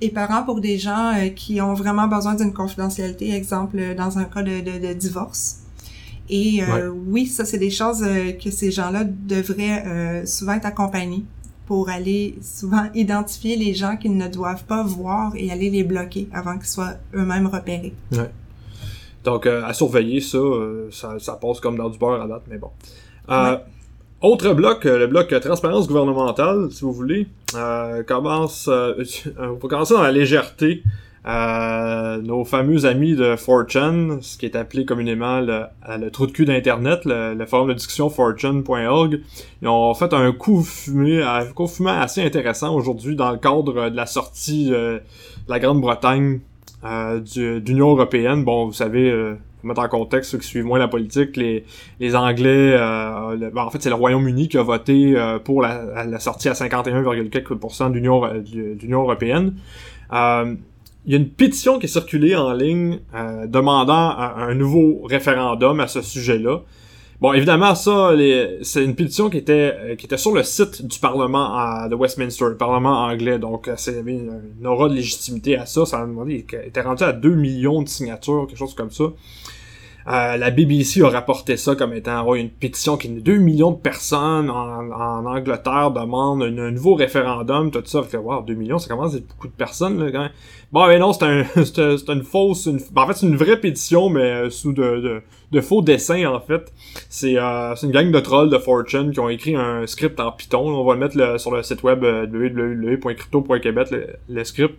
épeurant 0.01 0.43
pour 0.43 0.60
des 0.60 0.77
gens 0.77 1.15
euh, 1.15 1.29
qui 1.29 1.62
ont 1.62 1.74
vraiment 1.74 2.08
besoin 2.08 2.36
d'une 2.36 2.53
confidentialité, 2.53 3.34
exemple 3.34 3.96
dans 3.96 4.17
un 4.17 4.25
cas 4.25 4.43
de, 4.43 4.60
de 4.60 4.93
divorce. 4.93 5.63
Et 6.29 6.63
euh, 6.63 6.89
oui, 6.89 7.25
ça, 7.25 7.46
c'est 7.46 7.58
des 7.58 7.70
choses 7.70 8.03
euh, 8.03 8.32
que 8.32 8.50
ces 8.50 8.72
gens-là 8.72 9.03
devraient 9.03 9.84
euh, 9.86 10.25
souvent 10.25 10.53
être 10.53 10.65
accompagnés 10.65 11.24
pour 11.65 11.89
aller 11.89 12.36
souvent 12.41 12.86
identifier 12.96 13.55
les 13.55 13.74
gens 13.74 13.98
qu'ils 13.98 14.15
ne 14.15 14.27
doivent 14.27 14.63
pas 14.63 14.84
voir 14.84 15.34
et 15.36 15.51
aller 15.51 15.70
les 15.70 15.84
bloquer 15.84 16.29
avant 16.32 16.58
qu'ils 16.58 16.67
soient 16.67 16.96
eux-mêmes 17.13 17.48
repérés. 17.48 17.93
Ouais. 18.12 18.32
Donc, 19.23 19.45
à 19.45 19.73
surveiller 19.73 20.19
ça, 20.19 20.37
ça, 20.91 21.19
ça, 21.19 21.33
passe 21.33 21.59
comme 21.59 21.77
dans 21.77 21.89
du 21.89 21.97
beurre 21.97 22.21
à 22.21 22.27
date, 22.27 22.43
mais 22.49 22.57
bon. 22.57 22.69
Autre 24.21 24.53
bloc, 24.53 24.85
le 24.85 25.07
bloc 25.07 25.33
transparence 25.41 25.87
gouvernementale, 25.87 26.69
si 26.71 26.81
vous 26.81 26.93
voulez, 26.93 27.27
commence, 28.07 28.67
on 29.39 29.53
va 29.53 29.67
commencer 29.69 29.93
dans 29.93 30.03
la 30.03 30.11
légèreté. 30.11 30.83
Euh, 31.25 32.21
nos 32.21 32.43
fameux 32.43 32.85
amis 32.85 33.15
de 33.15 33.35
4chan, 33.35 34.21
ce 34.21 34.37
qui 34.37 34.45
est 34.45 34.57
appelé 34.57 34.83
communément 34.83 35.39
le, 35.39 35.63
le 35.97 36.09
trou 36.09 36.27
de 36.27 36.33
cul 36.33 36.43
d'Internet, 36.43 37.01
le, 37.05 37.45
forum 37.45 37.69
de 37.69 37.73
discussion 37.73 38.09
4chan.org, 38.09 39.21
ils 39.61 39.67
ont 39.67 39.93
fait 39.93 40.13
un 40.13 40.33
coup 40.33 40.61
fumé, 40.61 41.23
un 41.23 41.45
coup 41.45 41.67
fumé 41.67 41.91
assez 41.91 42.21
intéressant 42.21 42.75
aujourd'hui 42.75 43.15
dans 43.15 43.31
le 43.31 43.37
cadre 43.37 43.89
de 43.89 43.95
la 43.95 44.05
sortie 44.05 44.73
euh, 44.73 44.97
de 44.97 45.49
la 45.49 45.59
Grande-Bretagne 45.59 46.41
euh, 46.83 47.19
d'Union 47.59 47.91
européenne. 47.91 48.43
Bon, 48.43 48.65
vous 48.65 48.73
savez, 48.73 49.09
euh, 49.09 49.35
pour 49.59 49.67
mettre 49.67 49.81
en 49.81 49.87
contexte 49.87 50.31
ceux 50.31 50.37
qui 50.37 50.47
suivent 50.47 50.65
moins 50.65 50.79
la 50.79 50.87
politique, 50.87 51.37
les, 51.37 51.65
les 51.99 52.15
Anglais, 52.15 52.75
euh, 52.77 53.49
ben, 53.51 53.63
en 53.63 53.69
fait 53.69 53.81
c'est 53.81 53.89
le 53.89 53.95
Royaume-Uni 53.95 54.49
qui 54.49 54.57
a 54.57 54.63
voté 54.63 55.15
pour 55.43 55.61
la, 55.61 56.05
la 56.05 56.19
sortie 56.19 56.49
à 56.49 56.53
51,4% 56.53 57.91
de 57.91 58.79
l'Union 58.79 59.01
européenne. 59.01 59.55
Euh, 60.11 60.55
il 61.05 61.11
y 61.11 61.15
a 61.15 61.17
une 61.17 61.29
pétition 61.29 61.79
qui 61.79 61.85
est 61.85 61.89
circulée 61.89 62.35
en 62.35 62.53
ligne 62.53 62.99
euh, 63.13 63.45
demandant 63.45 64.15
un, 64.17 64.55
nouveau 64.55 65.01
référendum 65.03 65.79
à 65.81 65.87
ce 65.87 66.01
sujet-là. 66.01 66.61
Bon, 67.22 67.32
évidemment, 67.34 67.74
ça, 67.75 68.12
c'est 68.63 68.84
une 68.84 68.96
pétition 68.96 69.29
qui 69.29 69.38
était 69.38 69.75
euh, 69.79 69.96
qui 69.96 70.05
était 70.05 70.17
sur 70.17 70.34
le 70.34 70.43
site 70.43 70.86
du 70.86 71.00
Parlement 71.00 71.88
de 71.88 71.96
Westminster, 71.96 72.46
le 72.46 72.58
Parlement 72.58 73.03
anglais. 73.03 73.39
Donc, 73.39 73.70
ça 73.77 73.91
avait 73.91 74.12
une, 74.12 74.65
aura 74.65 74.89
de 74.89 74.96
légitimité 74.96 75.58
à 75.58 75.65
ça. 75.65 75.86
Ça 75.86 76.01
a 76.01 76.05
demandé, 76.05 76.46
il 76.51 76.67
était 76.67 76.82
rendu 76.82 77.03
à 77.03 77.13
2 77.13 77.36
millions 77.36 77.82
de 77.82 77.88
signatures, 77.88 78.46
quelque 78.48 78.58
chose 78.58 78.74
comme 78.74 78.91
ça. 78.91 79.05
Euh, 80.07 80.38
la 80.38 80.51
BBC 80.51 81.01
a 81.01 81.10
rapporté 81.10 81.55
ça 81.55 81.75
comme 81.75 81.93
étant 81.93 82.33
une 82.36 82.50
pétition 82.50 82.98
qui 82.98 83.10
2 83.10 83.38
millions 83.38 83.72
de 83.72 83.77
personnes 83.77 84.50
en, 84.50 85.25
Angleterre 85.25 85.91
demandent 85.91 86.43
un, 86.43 86.72
nouveau 86.72 86.95
référendum, 86.95 87.72
tout 87.72 87.81
ça. 87.86 88.03
Fait 88.03 88.17
wow, 88.17 88.41
2 88.41 88.53
millions, 88.53 88.79
ça 88.79 88.89
commence 88.89 89.13
à 89.13 89.17
être 89.17 89.27
beaucoup 89.27 89.48
de 89.48 89.53
personnes, 89.53 90.03
là, 90.03 90.29
Bon, 90.74 90.88
mais 90.88 90.98
non, 90.98 91.13
c'est 91.13 91.24
un, 91.24 91.43
c'est 91.65 92.10
une 92.10 92.24
fausse, 92.24 92.65
une, 92.65 92.79
en 92.95 93.07
fait, 93.07 93.13
c'est 93.13 93.27
une 93.27 93.36
vraie 93.36 93.60
pétition, 93.60 94.10
mais 94.10 94.22
euh, 94.22 94.50
sous 94.50 94.74
de, 94.74 95.22
faux 95.62 95.83
dessins, 95.83 96.25
en 96.25 96.39
fait. 96.39 96.74
C'est, 97.10 97.38
euh, 97.38 97.75
une 97.83 97.91
gang 97.91 98.12
de 98.12 98.19
trolls 98.19 98.50
de 98.50 98.57
Fortune 98.57 99.12
qui 99.12 99.19
ont 99.19 99.29
écrit 99.29 99.55
un 99.55 99.86
script 99.86 100.19
en 100.19 100.31
Python. 100.31 100.67
On 100.67 100.83
va 100.83 100.95
le 100.95 101.00
mettre 101.00 101.39
sur 101.39 101.55
le 101.55 101.62
site 101.62 101.83
web 101.83 102.03
euh, 102.03 102.25
www.crypto.québec, 102.25 103.91
le, 103.91 104.15
le, 104.27 104.43
script 104.43 104.75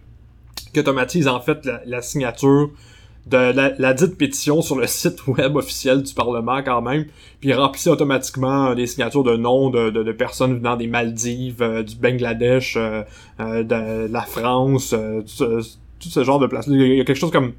qui 0.73 0.81
automatise, 0.81 1.29
en 1.29 1.41
fait, 1.41 1.69
la 1.87 2.03
signature 2.03 2.71
de 3.27 3.79
la, 3.79 3.95
dite 3.95 4.19
pétition 4.19 4.61
sur 4.61 4.77
le 4.77 4.87
site 4.89 5.27
web 5.27 5.57
officiel 5.57 6.03
du 6.03 6.13
Parlement 6.15 6.63
quand 6.63 6.83
même, 6.83 7.05
puis 7.41 7.51
il 7.51 7.55
remplissait 7.55 7.91
automatiquement 7.91 8.75
des 8.75 8.87
signatures 8.87 9.25
de 9.25 9.37
noms 9.37 9.71
de, 9.71 9.91
de, 9.91 10.13
personnes 10.13 10.55
venant 10.57 10.77
des 10.77 10.87
Maldives, 10.87 11.63
euh, 11.63 11.83
du 11.83 11.97
Bangladesh, 11.97 12.77
euh, 12.77 13.03
euh, 13.41 13.63
de, 13.63 14.13
la 14.13 14.23
France, 14.23 14.95
tout, 15.37 15.45
tout, 16.01 16.09
ce 16.09 16.25
genre 16.25 16.39
de 16.39 16.47
places. 16.47 16.67
Il 16.69 16.97
y 16.97 17.01
a 17.01 17.05
quelque 17.05 17.19
chose 17.19 17.31
comme 17.31 17.53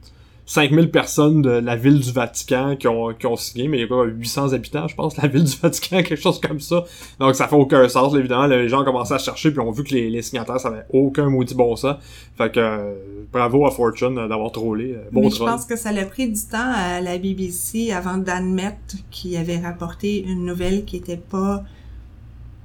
5000 0.47 0.91
personnes 0.91 1.41
de 1.41 1.49
la 1.49 1.75
ville 1.75 1.99
du 1.99 2.11
Vatican 2.11 2.75
qui 2.75 2.87
ont, 2.87 3.13
qui 3.13 3.25
ont 3.25 3.35
signé, 3.35 3.67
mais 3.67 3.77
il 3.77 3.81
y 3.81 3.83
a 3.83 3.87
quoi, 3.87 4.05
800 4.05 4.53
habitants, 4.53 4.87
je 4.87 4.95
pense, 4.95 5.17
la 5.17 5.27
ville 5.27 5.43
du 5.43 5.55
Vatican, 5.57 5.97
quelque 6.03 6.15
chose 6.21 6.39
comme 6.39 6.59
ça. 6.59 6.83
Donc 7.19 7.33
ça 7.35 7.47
fait 7.47 7.55
aucun 7.55 7.87
sens, 7.89 8.13
évidemment. 8.15 8.45
Les 8.45 8.69
gens 8.69 8.81
ont 8.81 8.85
commencé 8.85 9.13
à 9.13 9.17
chercher, 9.17 9.49
puis 9.51 9.59
ont 9.59 9.71
vu 9.71 9.83
que 9.83 9.93
les, 9.93 10.09
les 10.09 10.21
signataires, 10.21 10.59
ça 10.59 10.67
avait 10.67 10.85
aucun 10.93 11.29
maudit 11.29 11.55
bon 11.55 11.75
sens. 11.75 11.95
Fait 12.37 12.51
que 12.51 12.59
euh, 12.59 12.93
bravo 13.31 13.65
à 13.65 13.71
Fortune 13.71 14.15
d'avoir 14.15 14.51
trollé. 14.51 14.93
Euh, 14.93 15.09
bon 15.11 15.21
mais 15.21 15.29
je 15.31 15.39
pense 15.39 15.65
que 15.65 15.75
ça 15.75 15.89
a 15.89 16.05
pris 16.05 16.27
du 16.27 16.41
temps 16.41 16.71
à 16.75 17.01
la 17.01 17.17
BBC 17.17 17.91
avant 17.91 18.17
d'admettre 18.17 18.95
qu'il 19.09 19.35
avait 19.37 19.59
rapporté 19.59 20.23
une 20.23 20.45
nouvelle 20.45 20.85
qui 20.85 20.97
était 20.97 21.17
pas 21.17 21.63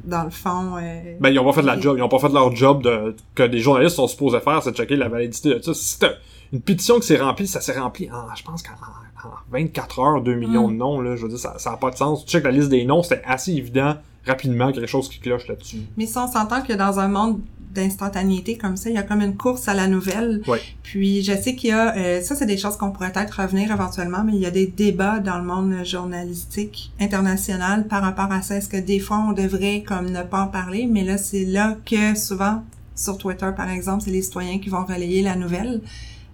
dans 0.04 0.24
le 0.24 0.30
fond. 0.30 0.76
Euh, 0.76 1.14
ben, 1.18 1.30
ils 1.30 1.38
ont 1.38 1.44
pas 1.44 1.52
fait 1.52 1.62
de 1.62 1.66
la 1.66 1.80
job. 1.80 1.96
Ils 1.96 2.02
ont 2.02 2.08
pas 2.08 2.18
fait 2.18 2.32
leur 2.32 2.54
job 2.54 2.82
de, 2.82 3.14
que 3.34 3.44
des 3.44 3.58
journalistes 3.60 3.96
sont 3.96 4.08
supposés 4.08 4.40
faire, 4.40 4.62
c'est 4.62 4.72
de 4.72 4.76
checker 4.76 4.96
la 4.96 5.08
validité 5.08 5.54
de 5.54 5.60
ça 5.72 6.08
une 6.52 6.60
pétition 6.60 6.98
qui 6.98 7.06
s'est 7.06 7.18
remplie, 7.18 7.46
ça 7.46 7.60
s'est 7.60 7.78
rempli 7.78 8.10
en, 8.10 8.34
je 8.34 8.42
pense 8.42 8.62
qu'en 8.62 8.74
24 9.50 9.98
heures, 9.98 10.22
2 10.22 10.34
millions 10.34 10.68
de 10.68 10.74
mm. 10.74 10.78
noms, 10.78 11.00
là, 11.00 11.16
je 11.16 11.22
veux 11.22 11.28
dire, 11.28 11.38
ça, 11.38 11.58
ça 11.58 11.72
a 11.72 11.76
pas 11.76 11.90
de 11.90 11.96
sens. 11.96 12.24
Tu 12.24 12.32
check 12.32 12.44
la 12.44 12.50
liste 12.50 12.68
des 12.68 12.84
noms, 12.84 13.02
c'était 13.02 13.22
assez 13.24 13.52
évident, 13.52 13.96
rapidement, 14.26 14.72
quelque 14.72 14.86
chose 14.86 15.08
qui 15.08 15.20
cloche 15.20 15.46
là-dessus. 15.46 15.82
Mais 15.96 16.06
ça, 16.06 16.24
on 16.24 16.32
s'entend 16.32 16.62
que 16.62 16.72
dans 16.72 16.98
un 16.98 17.08
monde 17.08 17.40
d'instantanéité 17.70 18.56
comme 18.56 18.76
ça, 18.76 18.90
il 18.90 18.96
y 18.96 18.98
a 18.98 19.02
comme 19.02 19.20
une 19.20 19.36
course 19.36 19.68
à 19.68 19.74
la 19.74 19.86
nouvelle. 19.86 20.42
Oui. 20.48 20.58
Puis 20.82 21.22
je 21.22 21.32
sais 21.32 21.54
qu'il 21.54 21.70
y 21.70 21.72
a, 21.72 21.96
euh, 21.96 22.20
ça 22.20 22.34
c'est 22.34 22.46
des 22.46 22.56
choses 22.56 22.76
qu'on 22.76 22.90
pourrait 22.90 23.12
peut-être 23.12 23.40
revenir 23.40 23.70
éventuellement, 23.70 24.24
mais 24.24 24.32
il 24.32 24.40
y 24.40 24.46
a 24.46 24.50
des 24.50 24.66
débats 24.66 25.20
dans 25.20 25.38
le 25.38 25.44
monde 25.44 25.84
journalistique 25.84 26.90
international 27.00 27.86
par 27.86 28.02
rapport 28.02 28.32
à 28.32 28.42
ça. 28.42 28.56
Est-ce 28.56 28.68
que 28.68 28.76
des 28.76 28.98
fois 28.98 29.24
on 29.28 29.32
devrait 29.32 29.84
comme 29.86 30.10
ne 30.10 30.22
pas 30.22 30.42
en 30.42 30.48
parler, 30.48 30.88
mais 30.90 31.04
là 31.04 31.16
c'est 31.16 31.44
là 31.44 31.76
que 31.86 32.18
souvent 32.18 32.64
sur 32.96 33.16
Twitter 33.18 33.50
par 33.56 33.70
exemple, 33.70 34.02
c'est 34.04 34.10
les 34.10 34.22
citoyens 34.22 34.58
qui 34.58 34.68
vont 34.68 34.84
relayer 34.84 35.22
la 35.22 35.36
nouvelle 35.36 35.80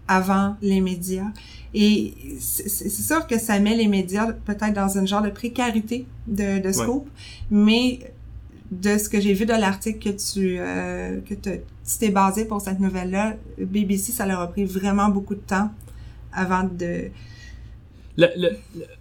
avant 0.09 0.57
les 0.63 0.81
médias. 0.81 1.31
Et 1.75 2.15
c'est 2.39 2.89
sûr 2.89 3.27
que 3.27 3.39
ça 3.39 3.59
met 3.59 3.77
les 3.77 3.89
médias 3.89 4.33
peut-être 4.33 4.73
dans 4.73 4.99
un 4.99 5.05
genre 5.07 5.23
de 5.23 5.31
précarité 5.31 6.07
de, 6.27 6.61
de 6.61 6.73
scope, 6.73 7.09
mais 7.51 8.01
de 8.71 8.99
ce 8.99 9.09
que 9.09 9.21
j'ai 9.21 9.33
vu 9.33 9.47
de 9.47 9.53
l'article 9.53 9.99
que 9.99 10.17
tu 10.17 10.57
euh, 10.59 11.21
que 11.21 11.35
tu 11.35 11.51
t'es 11.99 12.09
basé 12.09 12.45
pour 12.45 12.61
cette 12.61 12.81
nouvelle-là, 12.81 13.35
BBC, 13.59 14.13
ça 14.13 14.27
leur 14.27 14.41
a 14.41 14.49
pris 14.49 14.65
vraiment 14.65 15.09
beaucoup 15.09 15.35
de 15.35 15.41
temps 15.41 15.71
avant 16.33 16.65
de 16.65 17.11
le, 18.17 18.51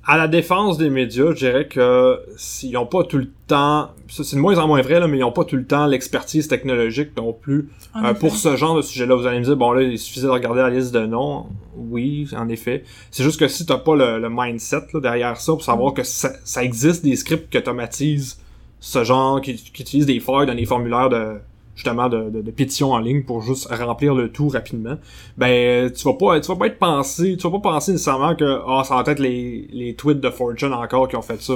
à 0.05 0.17
la 0.17 0.27
défense 0.27 0.77
des 0.77 0.89
médias, 0.89 1.31
je 1.31 1.37
dirais 1.37 1.67
que 1.67 2.19
s'ils 2.37 2.73
n'ont 2.73 2.85
pas 2.85 3.03
tout 3.03 3.17
le 3.17 3.29
temps, 3.47 3.91
c'est 4.09 4.35
de 4.35 4.41
moins 4.41 4.57
en 4.57 4.67
moins 4.67 4.81
vrai, 4.81 4.99
là, 4.99 5.07
mais 5.07 5.17
ils 5.17 5.21
n'ont 5.21 5.31
pas 5.31 5.45
tout 5.45 5.55
le 5.55 5.65
temps 5.65 5.85
l'expertise 5.85 6.47
technologique 6.47 7.15
non 7.15 7.31
plus. 7.31 7.69
Euh, 7.95 8.13
pour 8.13 8.35
ce 8.35 8.55
genre 8.55 8.75
de 8.75 8.81
sujet-là, 8.81 9.15
vous 9.15 9.25
allez 9.25 9.39
me 9.39 9.45
dire, 9.45 9.55
bon 9.55 9.71
là, 9.71 9.83
il 9.83 9.97
suffisait 9.97 10.27
de 10.27 10.31
regarder 10.31 10.61
la 10.61 10.69
liste 10.69 10.93
de 10.93 11.05
noms. 11.05 11.47
Oui, 11.75 12.27
en 12.35 12.49
effet. 12.49 12.83
C'est 13.11 13.23
juste 13.23 13.39
que 13.39 13.47
si 13.47 13.65
t'as 13.65 13.77
pas 13.77 13.95
le, 13.95 14.27
mindset 14.29 14.87
là, 14.93 14.99
derrière 14.99 15.37
ça, 15.37 15.53
pour 15.53 15.63
savoir 15.63 15.91
mm. 15.91 15.95
que 15.95 16.03
ça, 16.03 16.31
ça, 16.43 16.63
existe 16.63 17.03
des 17.03 17.15
scripts 17.15 17.49
qui 17.49 17.57
automatisent 17.57 18.39
ce 18.79 19.03
genre, 19.03 19.39
qui, 19.41 19.55
qui 19.55 19.81
utilisent 19.81 20.05
des 20.05 20.19
failles 20.19 20.45
dans 20.45 20.55
des 20.55 20.65
formulaires 20.65 21.09
de 21.09 21.37
justement 21.75 22.09
de, 22.09 22.29
de, 22.29 22.41
de 22.41 22.51
pétitions 22.51 22.91
en 22.91 22.99
ligne 22.99 23.23
pour 23.23 23.41
juste 23.41 23.67
remplir 23.67 24.15
le 24.15 24.31
tout 24.31 24.47
rapidement, 24.47 24.97
ben 25.37 25.91
tu 25.91 26.03
vas 26.05 26.13
pas 26.13 26.39
tu 26.39 26.47
vas 26.47 26.55
pas 26.55 26.67
être 26.67 26.79
pensé, 26.79 27.37
tu 27.37 27.43
vas 27.43 27.59
pas 27.59 27.71
penser 27.71 27.91
nécessairement 27.91 28.35
que 28.35 28.61
ah 28.67 28.83
ça 28.83 29.01
va 29.01 29.11
être 29.11 29.19
les, 29.19 29.67
les 29.71 29.93
tweets 29.93 30.19
de 30.19 30.29
Fortune 30.29 30.73
encore 30.73 31.07
qui 31.07 31.15
ont 31.15 31.21
fait 31.21 31.41
ça. 31.41 31.55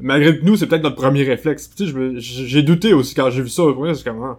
Malgré 0.00 0.38
que 0.38 0.44
nous, 0.44 0.56
c'est 0.56 0.66
peut-être 0.66 0.82
notre 0.82 0.96
premier 0.96 1.22
réflexe. 1.24 1.70
Tu 1.76 1.86
sais, 1.86 1.94
j'ai 2.16 2.62
douté 2.62 2.94
aussi 2.94 3.14
quand 3.14 3.28
j'ai 3.30 3.42
vu 3.42 3.48
ça. 3.50 3.62
C'est 3.94 4.04
comment 4.04 4.38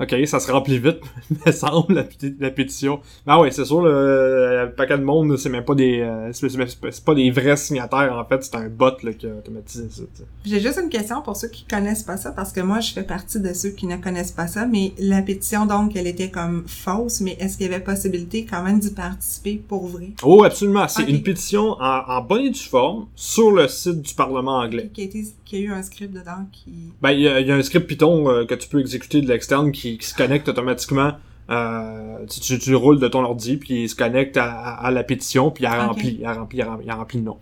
Ok, 0.00 0.14
ça 0.26 0.38
se 0.38 0.52
remplit 0.52 0.78
vite, 0.78 0.98
me 1.46 1.50
semble, 1.50 1.92
la, 1.94 2.04
la 2.38 2.50
pétition. 2.50 3.00
Ah 3.26 3.40
ouais, 3.40 3.50
c'est 3.50 3.64
sûr, 3.64 3.82
le, 3.82 4.72
paquet 4.76 4.96
de 4.96 5.02
monde, 5.02 5.36
c'est 5.36 5.48
même 5.48 5.64
pas 5.64 5.74
des 5.74 6.00
euh, 6.00 6.30
c'est 6.32 7.04
pas 7.04 7.14
des 7.16 7.30
vrais 7.32 7.56
signataires, 7.56 8.16
en 8.16 8.24
fait, 8.24 8.44
c'est 8.44 8.54
un 8.54 8.68
bot 8.68 8.92
là, 9.02 9.12
qui 9.12 9.26
a 9.26 9.30
automatisé 9.30 9.88
ça. 9.90 10.04
J'ai 10.44 10.60
juste 10.60 10.78
une 10.80 10.88
question 10.88 11.20
pour 11.20 11.36
ceux 11.36 11.48
qui 11.48 11.64
connaissent 11.64 12.04
pas 12.04 12.16
ça, 12.16 12.30
parce 12.30 12.52
que 12.52 12.60
moi, 12.60 12.78
je 12.78 12.92
fais 12.92 13.02
partie 13.02 13.40
de 13.40 13.52
ceux 13.52 13.70
qui 13.70 13.86
ne 13.86 13.96
connaissent 13.96 14.30
pas 14.30 14.46
ça, 14.46 14.66
mais 14.66 14.92
la 14.98 15.20
pétition, 15.20 15.66
donc, 15.66 15.96
elle 15.96 16.06
était 16.06 16.30
comme 16.30 16.62
fausse, 16.68 17.20
mais 17.20 17.36
est-ce 17.40 17.56
qu'il 17.56 17.66
y 17.66 17.74
avait 17.74 17.82
possibilité 17.82 18.46
quand 18.48 18.62
même 18.62 18.78
d'y 18.78 18.90
participer 18.90 19.60
pour 19.66 19.88
vrai? 19.88 20.10
Oh, 20.22 20.44
absolument. 20.44 20.86
C'est 20.86 21.08
une 21.08 21.22
pétition 21.22 21.72
en, 21.80 22.04
en 22.06 22.20
bonne 22.22 22.42
et 22.42 22.50
due 22.50 22.60
forme 22.60 23.06
sur 23.16 23.50
le 23.50 23.66
site 23.66 24.00
du 24.02 24.14
Parlement 24.14 24.58
anglais. 24.58 24.90
Qui 24.94 25.00
a, 25.00 25.04
été, 25.04 25.24
qui 25.44 25.56
a 25.56 25.58
eu 25.58 25.72
un 25.72 25.82
script 25.82 26.14
dedans 26.14 26.46
qui... 26.52 26.92
Ben, 27.02 27.10
il 27.10 27.20
y, 27.20 27.28
a 27.28 27.54
un 27.54 27.62
script 27.62 27.88
Python 27.88 28.28
euh, 28.28 28.44
que 28.44 28.54
tu 28.54 28.68
peux 28.68 28.78
exécuter 28.78 29.20
de 29.20 29.28
l'externe 29.28 29.72
qui 29.72 29.87
qui, 29.96 30.06
se 30.06 30.14
connecte 30.14 30.48
automatiquement. 30.48 31.12
Euh, 31.50 32.26
tu, 32.26 32.58
tu, 32.58 32.74
roules 32.74 33.00
de 33.00 33.08
ton 33.08 33.24
ordi, 33.24 33.56
puis 33.56 33.84
il 33.84 33.88
se 33.88 33.96
connecte 33.96 34.36
à, 34.36 34.90
la 34.90 35.02
pétition, 35.02 35.50
puis 35.50 35.64
il 35.64 35.66
a 35.66 35.86
rempli, 35.86 36.18
il 36.20 36.26
a 36.26 36.34
rempli, 36.34 36.58
il 36.58 36.90
a 36.90 36.94
rempli, 36.94 37.18
le 37.18 37.24
nom. 37.24 37.38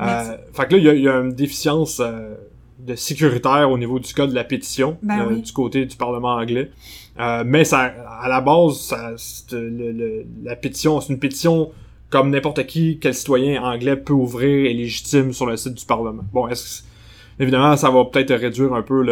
Euh, 0.00 0.36
fait 0.52 0.66
que 0.66 0.76
là, 0.76 0.94
il 0.94 1.02
y 1.02 1.08
a, 1.08 1.16
une 1.16 1.34
déficience 1.34 2.00
euh, 2.00 2.34
de 2.78 2.94
sécuritaire 2.94 3.70
au 3.70 3.76
niveau 3.76 3.98
du 3.98 4.14
code 4.14 4.30
de 4.30 4.34
la 4.34 4.44
pétition, 4.44 4.96
ben 5.02 5.20
euh, 5.20 5.36
du 5.36 5.52
côté 5.52 5.84
du 5.84 5.96
Parlement 5.96 6.36
anglais. 6.36 6.70
Mais 7.44 7.64
ça, 7.64 7.92
à 8.22 8.28
la 8.30 8.40
base, 8.40 8.78
ça, 8.78 9.10
le, 9.52 10.24
la 10.42 10.56
pétition, 10.56 11.02
c'est 11.02 11.12
une 11.12 11.18
pétition 11.18 11.70
comme 12.08 12.30
n'importe 12.30 12.66
qui, 12.66 12.98
quel 12.98 13.14
citoyen 13.14 13.62
anglais 13.62 13.96
peut 13.96 14.14
ouvrir 14.14 14.70
et 14.70 14.72
légitime 14.72 15.32
sur 15.32 15.46
le 15.46 15.56
site 15.58 15.74
du 15.74 15.84
Parlement. 15.84 16.24
Bon, 16.32 16.48
est-ce 16.48 16.82
que 16.82 16.86
Évidemment, 17.38 17.76
ça 17.76 17.90
va 17.90 18.04
peut-être 18.04 18.34
réduire 18.34 18.74
un 18.74 18.82
peu 18.82 19.02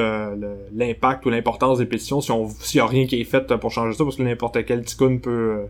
l'impact 0.75 1.25
ou 1.27 1.31
l'importance 1.31 1.79
des 1.79 1.87
pétitions 1.87 2.21
si 2.21 2.31
on 2.31 2.49
s'il 2.49 2.79
y 2.79 2.81
a 2.81 2.87
rien 2.87 3.07
qui 3.07 3.21
est 3.21 3.25
fait 3.25 3.55
pour 3.57 3.71
changer 3.71 3.97
ça, 3.97 4.05
parce 4.05 4.17
que 4.17 4.23
n'importe 4.23 4.65
quel 4.67 4.85
ticoun 4.85 5.21
peut. 5.21 5.69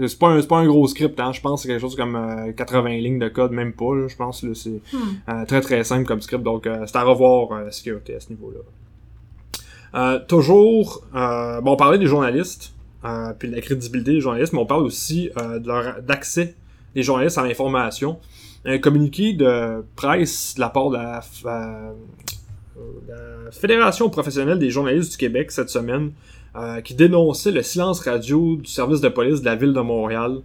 Euh, 0.00 0.06
c'est 0.06 0.18
pas 0.18 0.28
un 0.28 0.40
pas 0.42 0.58
un 0.58 0.66
gros 0.66 0.86
script, 0.86 1.18
hein. 1.18 1.32
Je 1.32 1.40
pense 1.40 1.60
que 1.60 1.62
c'est 1.62 1.68
quelque 1.68 1.80
chose 1.80 1.96
comme 1.96 2.16
80 2.56 2.90
euh, 2.90 2.98
lignes 2.98 3.18
de 3.18 3.28
code, 3.28 3.52
même 3.52 3.72
pas. 3.72 4.06
je 4.06 4.16
pense 4.16 4.40
que 4.40 4.54
c'est 4.54 4.80
hmm. 4.92 4.98
euh, 5.28 5.44
très 5.44 5.60
très 5.60 5.82
simple 5.84 6.04
comme 6.04 6.20
script. 6.22 6.42
Donc 6.42 6.68
c'est 6.86 6.96
à 6.96 7.02
revoir 7.02 7.64
la 7.64 7.72
sécurité 7.72 8.14
à 8.14 8.20
ce 8.20 8.30
niveau-là. 8.30 8.60
toujours, 10.20 11.04
bon, 11.12 11.72
on 11.72 11.76
parlait 11.76 11.98
des 11.98 12.06
journalistes, 12.06 12.74
puis 13.38 13.50
de 13.50 13.54
la 13.54 13.60
crédibilité 13.60 14.12
des 14.12 14.20
journalistes, 14.20 14.52
mais 14.52 14.60
on 14.60 14.66
parle 14.66 14.84
aussi 14.84 15.30
de 15.36 15.66
leur 15.66 16.00
d'accès 16.00 16.54
des 16.94 17.02
journalistes 17.02 17.36
à 17.36 17.42
l'information 17.42 18.18
un 18.64 18.78
communiqué 18.78 19.32
de 19.32 19.84
presse 19.96 20.54
de 20.56 20.60
la 20.60 20.68
part 20.68 20.90
de 20.90 20.96
la, 20.96 21.22
euh, 22.76 23.50
Fédération 23.50 24.08
professionnelle 24.10 24.58
des 24.58 24.70
journalistes 24.70 25.12
du 25.12 25.16
Québec 25.16 25.50
cette 25.50 25.70
semaine 25.70 26.12
euh, 26.56 26.80
qui 26.80 26.94
dénonçait 26.94 27.50
le 27.50 27.62
silence 27.62 28.00
radio 28.00 28.56
du 28.56 28.70
service 28.70 29.00
de 29.00 29.08
police 29.08 29.40
de 29.40 29.46
la 29.46 29.56
ville 29.56 29.72
de 29.72 29.80
Montréal, 29.80 30.40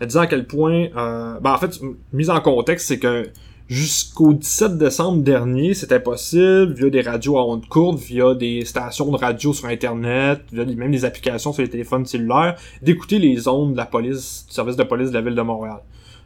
disant 0.00 0.20
à 0.20 0.26
quel 0.26 0.46
point, 0.46 0.88
euh, 0.96 1.40
ben 1.40 1.52
en 1.52 1.58
fait, 1.58 1.80
mise 2.12 2.30
en 2.30 2.40
contexte, 2.40 2.88
c'est 2.88 2.98
que 2.98 3.30
jusqu'au 3.68 4.34
17 4.34 4.76
décembre 4.76 5.22
dernier, 5.22 5.74
c'était 5.74 6.00
possible, 6.00 6.74
via 6.74 6.90
des 6.90 7.00
radios 7.00 7.38
à 7.38 7.46
ondes 7.46 7.66
courtes, 7.66 8.00
via 8.00 8.34
des 8.34 8.64
stations 8.64 9.10
de 9.10 9.16
radio 9.16 9.52
sur 9.52 9.66
Internet, 9.66 10.42
via 10.52 10.64
même 10.64 10.92
des 10.92 11.04
applications 11.04 11.52
sur 11.52 11.62
les 11.62 11.70
téléphones 11.70 12.04
cellulaires, 12.04 12.56
d'écouter 12.82 13.18
les 13.18 13.48
ondes 13.48 13.72
de 13.72 13.78
la 13.78 13.86
police, 13.86 14.44
du 14.48 14.54
service 14.54 14.76
de 14.76 14.84
police 14.84 15.08
de 15.08 15.14
la 15.14 15.22
ville 15.22 15.34
de 15.34 15.42
Montréal. 15.42 15.80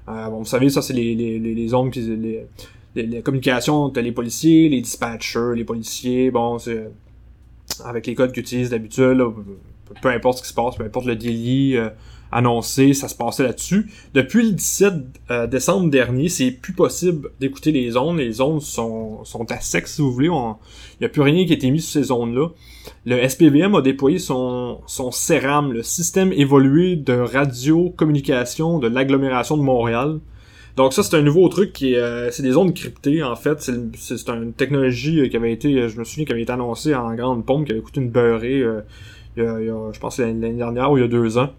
Euh, 0.09 0.29
bon, 0.29 0.39
vous 0.39 0.45
savez, 0.45 0.71
ça, 0.71 0.83
c'est 0.83 0.93
les, 0.93 1.15
les, 1.15 1.39
les, 1.39 1.55
les 1.55 1.91
qui. 1.93 2.01
Les, 2.01 2.47
les, 2.95 3.23
communications 3.23 3.85
entre 3.85 4.01
les 4.01 4.13
policiers, 4.13 4.69
les 4.69 4.81
dispatchers, 4.81 5.55
les 5.55 5.65
policiers, 5.65 6.31
bon, 6.31 6.59
c'est. 6.59 6.91
Avec 7.85 8.07
les 8.07 8.15
codes 8.15 8.33
qu'ils 8.33 8.43
utilisent 8.43 8.71
d'habitude, 8.71 9.21
peu 10.01 10.09
importe 10.09 10.39
ce 10.39 10.43
qui 10.43 10.49
se 10.49 10.55
passe, 10.55 10.77
peu 10.77 10.85
importe 10.85 11.07
le 11.07 11.17
délit, 11.17 11.77
euh, 11.77 11.91
annoncé, 12.33 12.95
ça 12.95 13.09
se 13.09 13.15
passait 13.15 13.43
là-dessus. 13.43 13.91
Depuis 14.15 14.47
le 14.47 14.53
17 14.53 14.95
euh, 15.31 15.47
décembre 15.47 15.91
dernier, 15.91 16.29
c'est 16.29 16.51
plus 16.51 16.73
possible 16.73 17.31
d'écouter 17.41 17.73
les 17.73 17.91
zones. 17.91 18.19
Les 18.19 18.33
zones 18.33 18.61
sont, 18.61 19.25
sont 19.25 19.51
à 19.51 19.61
sec, 19.61 19.87
si 19.87 20.03
vous 20.03 20.13
voulez. 20.13 20.27
Il 20.29 21.01
n'y 21.01 21.07
a 21.07 21.09
plus 21.09 21.23
rien 21.23 21.45
qui 21.45 21.53
a 21.53 21.57
été 21.57 21.71
mis 21.71 21.81
sur 21.81 22.01
ces 22.01 22.09
zones-là. 22.09 22.49
Le 23.05 23.29
SPVM 23.29 23.75
a 23.75 23.83
déployé 23.83 24.19
son, 24.19 24.81
son 24.87 25.11
CERAM, 25.11 25.73
le 25.73 25.83
système 25.83 26.33
évolué 26.33 26.97
de 26.97 27.15
radio-communication 27.15 28.79
de 28.79 28.89
l'agglomération 28.89 29.57
de 29.57 29.63
Montréal. 29.63 30.19
Donc 30.77 30.93
ça, 30.93 31.03
c'est 31.03 31.17
un 31.17 31.23
nouveau 31.23 31.49
truc 31.49 31.73
qui 31.73 31.95
est... 31.95 31.99
Euh, 31.99 32.31
c'est 32.31 32.43
des 32.43 32.53
zones 32.53 32.75
cryptées, 32.75 33.23
en 33.23 33.35
fait. 33.35 33.61
C'est 33.61 34.29
une 34.29 34.53
technologie 34.53 35.29
qui 35.31 35.37
avait 35.37 35.53
été... 35.53 35.89
Je 35.89 35.99
me 35.99 36.05
souviens, 36.05 36.27
qui 36.27 36.33
avait 36.33 36.43
été 36.43 36.53
annoncée 36.53 36.95
en 36.95 37.15
grande 37.15 37.47
pompe, 37.47 37.67
qui 37.67 37.73
avait 37.73 37.81
coûté 37.81 38.01
une 38.01 38.11
beurrée... 38.11 38.61
Euh, 38.61 38.83
il 39.37 39.43
y 39.43 39.47
a, 39.47 39.93
je 39.93 40.01
pense 40.01 40.19
l'année 40.19 40.55
dernière 40.55 40.91
ou 40.91 40.97
il 40.97 41.03
y 41.03 41.05
a 41.05 41.09
deux 41.09 41.37
ans. 41.37 41.51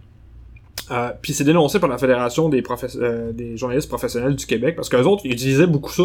Euh, 0.91 1.12
puis 1.21 1.34
c'est 1.34 1.43
dénoncé 1.43 1.80
par 1.80 1.89
la 1.89 1.97
Fédération 1.97 2.50
des, 2.50 2.63
euh, 2.95 3.32
des 3.34 3.58
journalistes 3.58 3.89
professionnels 3.89 4.36
du 4.36 4.45
Québec 4.45 4.76
parce 4.76 4.88
qu'eux 4.88 5.04
autres 5.04 5.26
ils 5.26 5.34
utilisaient 5.34 5.67
beaucoup 5.67 5.91
ça 5.91 6.04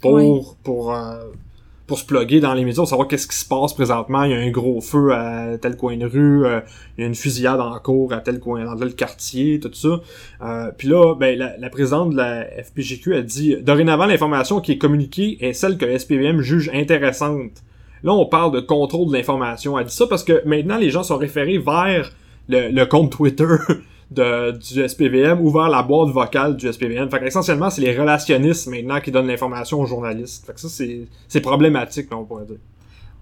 pour 0.00 0.56
pour 0.62 0.94
euh, 0.94 1.14
pour 1.88 1.98
se 1.98 2.04
plugger 2.04 2.38
dans 2.38 2.52
les 2.52 2.64
médias, 2.64 2.82
pour 2.82 2.88
savoir 2.88 3.08
qu'est-ce 3.08 3.26
qui 3.26 3.36
se 3.36 3.48
passe 3.48 3.72
présentement. 3.72 4.22
Il 4.24 4.30
y 4.30 4.34
a 4.34 4.36
un 4.36 4.50
gros 4.50 4.80
feu 4.82 5.10
à 5.12 5.56
tel 5.56 5.76
coin 5.76 5.96
de 5.96 6.04
rue, 6.04 6.44
euh, 6.44 6.60
il 6.96 7.00
y 7.00 7.04
a 7.04 7.06
une 7.06 7.14
fusillade 7.14 7.60
en 7.60 7.76
cours 7.78 8.12
à 8.12 8.18
tel 8.18 8.38
coin, 8.38 8.64
dans 8.64 8.76
tel 8.76 8.94
quartier, 8.94 9.58
tout 9.58 9.72
ça. 9.72 10.00
Euh, 10.42 10.70
puis 10.76 10.86
là, 10.86 11.14
ben, 11.14 11.36
la, 11.36 11.56
la, 11.56 11.70
présidente 11.70 12.10
de 12.10 12.16
la 12.16 12.44
FPGQ 12.62 13.14
a 13.16 13.22
dit 13.22 13.56
«Dorénavant, 13.62 14.04
l'information 14.04 14.60
qui 14.60 14.72
est 14.72 14.78
communiquée 14.78 15.38
est 15.40 15.54
celle 15.54 15.78
que 15.78 15.86
le 15.86 15.98
SPVM 15.98 16.42
juge 16.42 16.70
intéressante.» 16.74 17.62
Là, 18.04 18.12
on 18.12 18.26
parle 18.26 18.52
de 18.52 18.60
contrôle 18.60 19.08
de 19.08 19.14
l'information. 19.14 19.78
Elle 19.78 19.86
dit 19.86 19.94
ça 19.94 20.06
parce 20.06 20.22
que 20.22 20.46
maintenant, 20.46 20.76
les 20.76 20.90
gens 20.90 21.02
sont 21.02 21.16
référés 21.16 21.58
vers 21.58 22.12
le, 22.48 22.68
le 22.68 22.86
compte 22.86 23.10
Twitter 23.10 23.46
de, 24.10 24.52
du 24.52 24.88
SPVM 24.88 25.40
ou 25.40 25.50
vers 25.50 25.68
la 25.68 25.82
boîte 25.82 26.10
vocale 26.10 26.56
du 26.56 26.70
SPVM. 26.72 27.10
Fait 27.10 27.26
essentiellement, 27.26 27.70
c'est 27.70 27.82
les 27.82 27.96
relationnistes 27.96 28.66
maintenant 28.68 29.00
qui 29.00 29.10
donnent 29.10 29.26
l'information 29.26 29.80
aux 29.80 29.86
journalistes. 29.86 30.46
Fait 30.46 30.54
que 30.54 30.60
ça, 30.60 30.68
c'est 30.68 31.40
problématique, 31.40 32.08
on 32.12 32.24
pourrait 32.24 32.46
dire. 32.46 32.58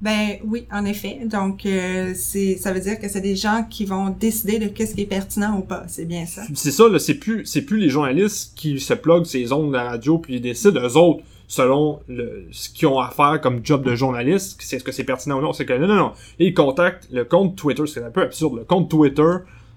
Ben 0.01 0.37
oui, 0.45 0.67
en 0.71 0.85
effet. 0.85 1.21
Donc 1.25 1.65
euh, 1.65 2.13
c'est 2.15 2.57
ça 2.57 2.73
veut 2.73 2.81
dire 2.81 3.01
que 3.01 3.09
c'est 3.09 3.23
des 3.23 3.35
gens 3.35 3.65
qui 3.69 3.87
vont 3.87 4.11
décider 4.11 4.59
de 4.59 4.67
qu'est-ce 4.67 4.95
qui 4.95 5.03
est 5.03 5.07
pertinent 5.07 5.57
ou 5.59 5.63
pas. 5.63 5.85
C'est 5.89 6.05
bien 6.05 6.27
ça. 6.27 6.43
C'est 6.55 6.71
ça. 6.71 6.89
Là, 6.89 6.99
c'est 6.99 7.15
plus 7.15 7.47
c'est 7.47 7.63
plus 7.63 7.79
les 7.79 7.89
journalistes 7.89 8.53
qui 8.57 8.79
se 8.79 8.93
pluguent 8.93 9.25
ces 9.25 9.53
ondes 9.53 9.69
de 9.69 9.77
la 9.77 9.85
radio 9.85 10.19
puis 10.19 10.35
ils 10.35 10.43
décident 10.43 10.81
eux 10.81 10.97
autres 10.97 11.25
selon 11.49 12.01
le, 12.09 12.47
ce 12.51 12.69
qu'ils 12.69 12.89
ont 12.89 12.99
à 12.99 13.09
faire 13.11 13.41
comme 13.41 13.61
job 13.65 13.85
de 13.85 13.95
journaliste, 13.95 14.59
c'est 14.61 14.81
ce 14.81 14.85
que 14.85 14.93
c'est 14.93 15.05
pertinent 15.05 15.39
ou 15.39 15.43
non. 15.43 15.53
C'est 15.53 15.65
que 15.65 15.73
non 15.73 15.87
non 15.87 15.95
non. 15.95 16.13
ils 16.39 16.53
contactent 16.53 17.09
le 17.11 17.25
compte 17.25 17.57
Twitter. 17.57 17.85
C'est 17.87 18.05
un 18.05 18.11
peu 18.11 18.23
absurde. 18.23 18.57
Le 18.57 18.65
compte 18.65 18.91
Twitter 18.91 19.33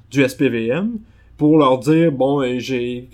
du 0.10 0.28
SPVM 0.28 1.00
pour 1.39 1.58
leur 1.58 1.80
dire 1.80 2.12
bon 2.12 2.41
euh, 2.41 2.60
j'ai 2.60 3.08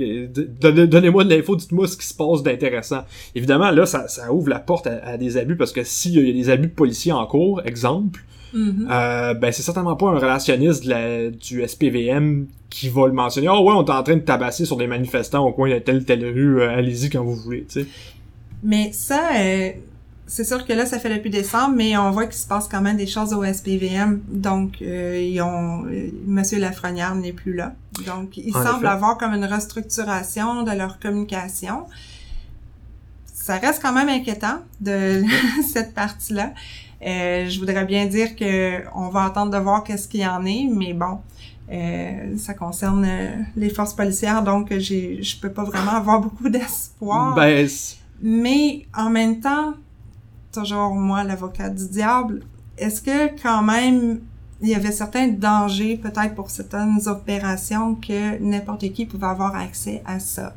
donnez-moi 0.60 1.24
de 1.24 1.30
l'info 1.30 1.56
dites-moi 1.56 1.88
ce 1.88 1.96
qui 1.96 2.08
se 2.08 2.14
passe 2.14 2.44
d'intéressant. 2.44 3.04
Évidemment 3.36 3.72
là 3.72 3.86
ça, 3.86 4.08
ça 4.08 4.34
ouvre 4.34 4.50
la 4.50 4.60
porte 4.60 4.88
à, 4.88 5.18
des 5.18 5.38
abus 5.38 5.56
parce 5.56 5.72
que 5.72 5.84
s'il 5.84 6.14
y 6.14 6.30
a 6.30 6.34
des 6.34 6.50
abus 6.50 6.68
de 6.68 6.74
policiers 6.74 7.12
en 7.12 7.26
cours 7.28 7.62
exemple 7.66 8.22
mm-hmm. 8.54 8.88
euh, 8.90 9.34
ben 9.36 9.52
c'est 9.52 9.62
certainement 9.62 9.96
pas 9.96 10.08
un 10.08 10.20
relationniste 10.20 10.86
de 10.86 10.90
la, 10.90 11.30
du 11.30 11.66
SPVM 11.66 12.48
qui 12.70 12.90
va 12.90 13.08
le 13.08 13.14
mentionner. 13.14 13.48
Oh 13.48 13.62
ouais 13.62 13.74
on 13.76 13.86
est 13.86 13.92
en 13.92 14.04
train 14.04 14.16
de 14.16 14.22
tabasser 14.22 14.66
sur 14.66 14.76
des 14.76 14.88
manifestants 14.88 15.46
au 15.46 15.54
coin 15.54 15.70
de 15.70 15.80
telle 15.80 16.04
telle 16.04 16.26
rue 16.26 16.62
euh, 16.62 16.76
allez-y 16.76 17.10
quand 17.10 17.24
vous 17.24 17.36
voulez 17.36 17.66
tu 17.70 17.82
sais. 17.82 17.88
Mais 18.64 18.92
ça 18.92 19.30
c'est 20.28 20.44
sûr 20.44 20.66
que 20.66 20.74
là, 20.74 20.86
ça 20.86 20.98
fait 21.00 21.14
depuis 21.16 21.30
décembre, 21.30 21.76
mais 21.76 21.96
on 21.98 22.10
voit 22.10 22.26
qu'il 22.26 22.36
se 22.40 22.48
passe 22.48 22.68
quand 22.68 22.82
même 22.82 22.98
des 22.98 23.06
choses 23.06 23.34
au 23.34 23.44
SPVM. 23.44 24.22
Donc, 24.28 24.82
euh, 24.82 25.22
ils 25.22 25.40
ont, 25.42 25.86
euh, 25.86 26.10
Monsieur 26.26 26.60
Lafrenière 26.60 27.14
n'est 27.16 27.34
plus 27.34 27.54
là. 27.54 27.74
Donc, 28.06 28.38
il 28.38 28.52
semble 28.52 28.88
avoir 28.88 29.18
comme 29.18 29.34
une 29.34 29.46
restructuration 29.46 30.64
de 30.64 30.72
leur 30.72 31.00
communication. 31.00 31.86
Ça 33.26 33.58
reste 33.58 33.82
quand 33.82 33.94
même 33.94 34.10
inquiétant 34.10 34.60
de 34.82 35.24
cette 35.72 35.94
partie-là. 35.94 36.54
Euh, 37.06 37.48
je 37.48 37.60
voudrais 37.60 37.86
bien 37.86 38.08
dire 38.08 38.36
que 38.36 38.82
on 38.96 39.10
va 39.10 39.26
attendre 39.26 39.52
de 39.52 39.58
voir 39.58 39.84
qu'est-ce 39.84 40.08
qu'il 40.08 40.22
y 40.22 40.28
en 40.28 40.44
est, 40.46 40.68
mais 40.72 40.94
bon, 40.94 41.20
euh, 41.72 42.36
ça 42.38 42.56
concerne 42.56 43.08
les 43.56 43.70
forces 43.70 43.94
policières, 43.94 44.42
donc 44.42 44.76
j'ai, 44.80 45.22
je 45.22 45.40
peux 45.40 45.52
pas 45.52 45.64
vraiment 45.64 45.92
avoir 45.92 46.20
beaucoup 46.22 46.50
d'espoir. 46.50 47.36
Ben, 47.36 47.68
mais 48.22 48.88
en 48.96 49.10
même 49.10 49.40
temps, 49.40 49.76
toujours 50.56 50.94
moi 50.96 51.24
l'avocat 51.24 51.70
du 51.70 51.88
diable. 51.88 52.44
Est-ce 52.78 53.02
que 53.02 53.42
quand 53.42 53.62
même 53.62 54.22
il 54.62 54.70
y 54.70 54.76
avait 54.76 54.92
certains 54.92 55.28
dangers 55.28 55.98
peut-être 55.98 56.34
pour 56.34 56.50
certaines 56.50 57.08
opérations 57.08 57.96
que 57.96 58.40
n'importe 58.40 58.92
qui 58.94 59.06
pouvait 59.06 59.28
avoir 59.28 59.56
accès 59.56 60.02
à 60.06 60.20
ça? 60.20 60.56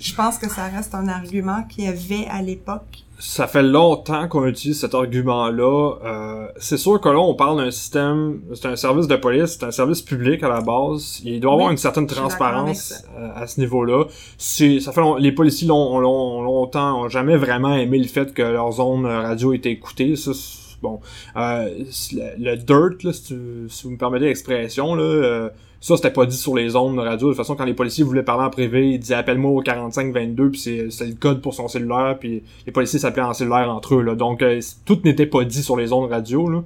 Je 0.00 0.14
pense 0.14 0.38
que 0.38 0.48
ça 0.48 0.64
reste 0.64 0.94
un 0.94 1.08
argument 1.08 1.62
qu'il 1.64 1.84
y 1.84 1.88
avait 1.88 2.26
à 2.30 2.42
l'époque. 2.42 3.05
Ça 3.18 3.46
fait 3.46 3.62
longtemps 3.62 4.28
qu'on 4.28 4.46
utilise 4.46 4.80
cet 4.80 4.94
argument-là. 4.94 5.94
Euh, 6.04 6.48
c'est 6.58 6.76
sûr 6.76 7.00
que 7.00 7.08
là, 7.08 7.18
on 7.18 7.34
parle 7.34 7.56
d'un 7.58 7.70
système, 7.70 8.42
c'est 8.54 8.66
un 8.66 8.76
service 8.76 9.06
de 9.06 9.16
police, 9.16 9.56
c'est 9.58 9.64
un 9.64 9.70
service 9.70 10.02
public 10.02 10.42
à 10.42 10.48
la 10.48 10.60
base. 10.60 11.22
Il 11.24 11.40
doit 11.40 11.52
y 11.52 11.54
avoir 11.54 11.70
une 11.70 11.78
certaine 11.78 12.06
transparence 12.06 13.04
euh, 13.18 13.30
à, 13.34 13.46
ce 13.46 13.58
niveau-là. 13.60 14.04
C'est, 14.36 14.80
ça 14.80 14.92
fait 14.92 15.00
les 15.18 15.32
policiers 15.32 15.66
l'ont, 15.66 15.98
longtemps, 16.00 17.04
ont 17.04 17.08
jamais 17.08 17.36
vraiment 17.36 17.74
aimé 17.74 17.98
le 17.98 18.08
fait 18.08 18.34
que 18.34 18.42
leur 18.42 18.72
zone 18.72 19.06
radio 19.06 19.54
était 19.54 19.70
écoutée. 19.70 20.14
Ça, 20.16 20.32
bon, 20.82 21.00
euh, 21.36 21.68
le, 22.38 22.56
dirt, 22.56 23.02
là, 23.02 23.12
si, 23.12 23.34
vous 23.84 23.90
me 23.90 23.96
permettez 23.96 24.26
l'expression, 24.26 24.94
là. 24.94 25.02
Euh, 25.02 25.48
ça, 25.80 25.96
c'était 25.96 26.10
pas 26.10 26.26
dit 26.26 26.36
sur 26.36 26.54
les 26.56 26.74
ondes 26.74 26.96
de 26.96 27.00
radio. 27.00 27.28
De 27.28 27.32
toute 27.32 27.36
façon, 27.36 27.54
quand 27.54 27.64
les 27.64 27.74
policiers 27.74 28.02
voulaient 28.02 28.22
parler 28.22 28.44
en 28.44 28.50
privé, 28.50 28.90
ils 28.90 28.98
disaient 28.98 29.14
appelle-moi 29.14 29.50
au 29.50 29.60
4522, 29.60 30.50
puis 30.50 30.60
c'est 30.90 31.06
le 31.06 31.14
code 31.14 31.40
pour 31.40 31.54
son 31.54 31.68
cellulaire, 31.68 32.16
puis 32.18 32.42
les 32.66 32.72
policiers 32.72 32.98
s'appelaient 32.98 33.22
en 33.22 33.34
cellulaire 33.34 33.70
entre 33.70 33.94
eux. 33.96 34.02
Là. 34.02 34.14
Donc, 34.14 34.42
euh, 34.42 34.60
tout 34.84 35.00
n'était 35.04 35.26
pas 35.26 35.44
dit 35.44 35.62
sur 35.62 35.76
les 35.76 35.92
ondes 35.92 36.10
radio. 36.10 36.48
Là. 36.48 36.62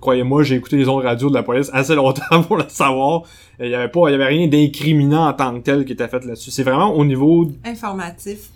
Croyez-moi, 0.00 0.42
j'ai 0.42 0.54
écouté 0.54 0.76
les 0.76 0.88
ondes 0.88 1.02
radio 1.02 1.28
de 1.28 1.34
la 1.34 1.42
police 1.42 1.70
assez 1.72 1.94
longtemps 1.94 2.42
pour 2.46 2.56
le 2.56 2.64
savoir. 2.68 3.24
Il 3.60 3.68
y 3.68 3.74
avait 3.74 3.90
pas, 3.90 4.08
il 4.08 4.12
y 4.12 4.14
avait 4.14 4.26
rien 4.26 4.46
d'incriminant 4.46 5.28
en 5.28 5.32
tant 5.34 5.52
que 5.54 5.60
tel 5.60 5.84
qui 5.84 5.92
était 5.92 6.08
fait 6.08 6.24
là-dessus. 6.24 6.50
C'est 6.50 6.62
vraiment 6.62 6.94
au 6.94 7.04
niveau 7.04 7.50
informatif. 7.64 8.50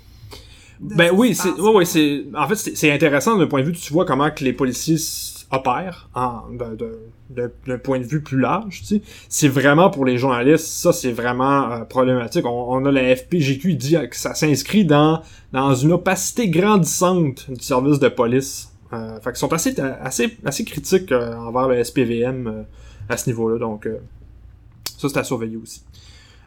Ben 0.81 1.11
oui, 1.13 1.35
c'est, 1.35 1.51
ouais, 1.51 1.75
ouais, 1.75 1.85
c'est, 1.85 2.25
en 2.35 2.49
fait, 2.49 2.55
c'est 2.55 2.91
intéressant 2.91 3.37
d'un 3.37 3.47
point 3.47 3.61
de 3.61 3.67
vue, 3.67 3.73
tu 3.73 3.93
vois 3.93 4.07
comment 4.07 4.31
que 4.31 4.43
les 4.43 4.55
policiers 4.55 4.97
opère 5.53 6.09
en 6.15 6.43
d'un 7.31 7.79
point 7.79 7.99
de 7.99 8.05
vue 8.05 8.23
plus 8.23 8.39
large, 8.39 8.81
tu 8.81 8.87
sais. 8.87 9.03
C'est 9.29 9.49
vraiment 9.49 9.91
pour 9.91 10.05
les 10.05 10.17
journalistes, 10.17 10.67
ça 10.67 10.93
c'est 10.93 11.13
vraiment 11.13 11.71
euh, 11.71 11.85
problématique. 11.85 12.45
On, 12.47 12.85
a 12.85 12.91
la 12.91 13.15
FPGQ, 13.15 13.75
dit 13.75 13.97
que 14.09 14.17
ça 14.17 14.35
s'inscrit 14.35 14.85
dans 14.85 15.23
dans 15.53 15.75
une 15.75 15.93
opacité 15.93 16.49
grandissante 16.49 17.51
du 17.51 17.63
service 17.63 17.99
de 17.99 18.09
police. 18.09 18.73
Euh, 18.93 19.21
fait 19.21 19.31
qu'ils 19.31 19.39
sont 19.39 19.53
assez 19.53 19.79
assez 19.81 20.37
assez 20.45 20.65
critiques 20.65 21.13
euh, 21.13 21.37
envers 21.37 21.69
le 21.69 21.83
SPVM 21.83 22.47
euh, 22.47 22.63
à 23.09 23.17
ce 23.17 23.29
niveau-là, 23.31 23.59
donc 23.59 23.89
ça 24.99 25.09
c'est 25.09 25.19
à 25.19 25.25
surveiller 25.25 25.57
aussi. 25.57 25.83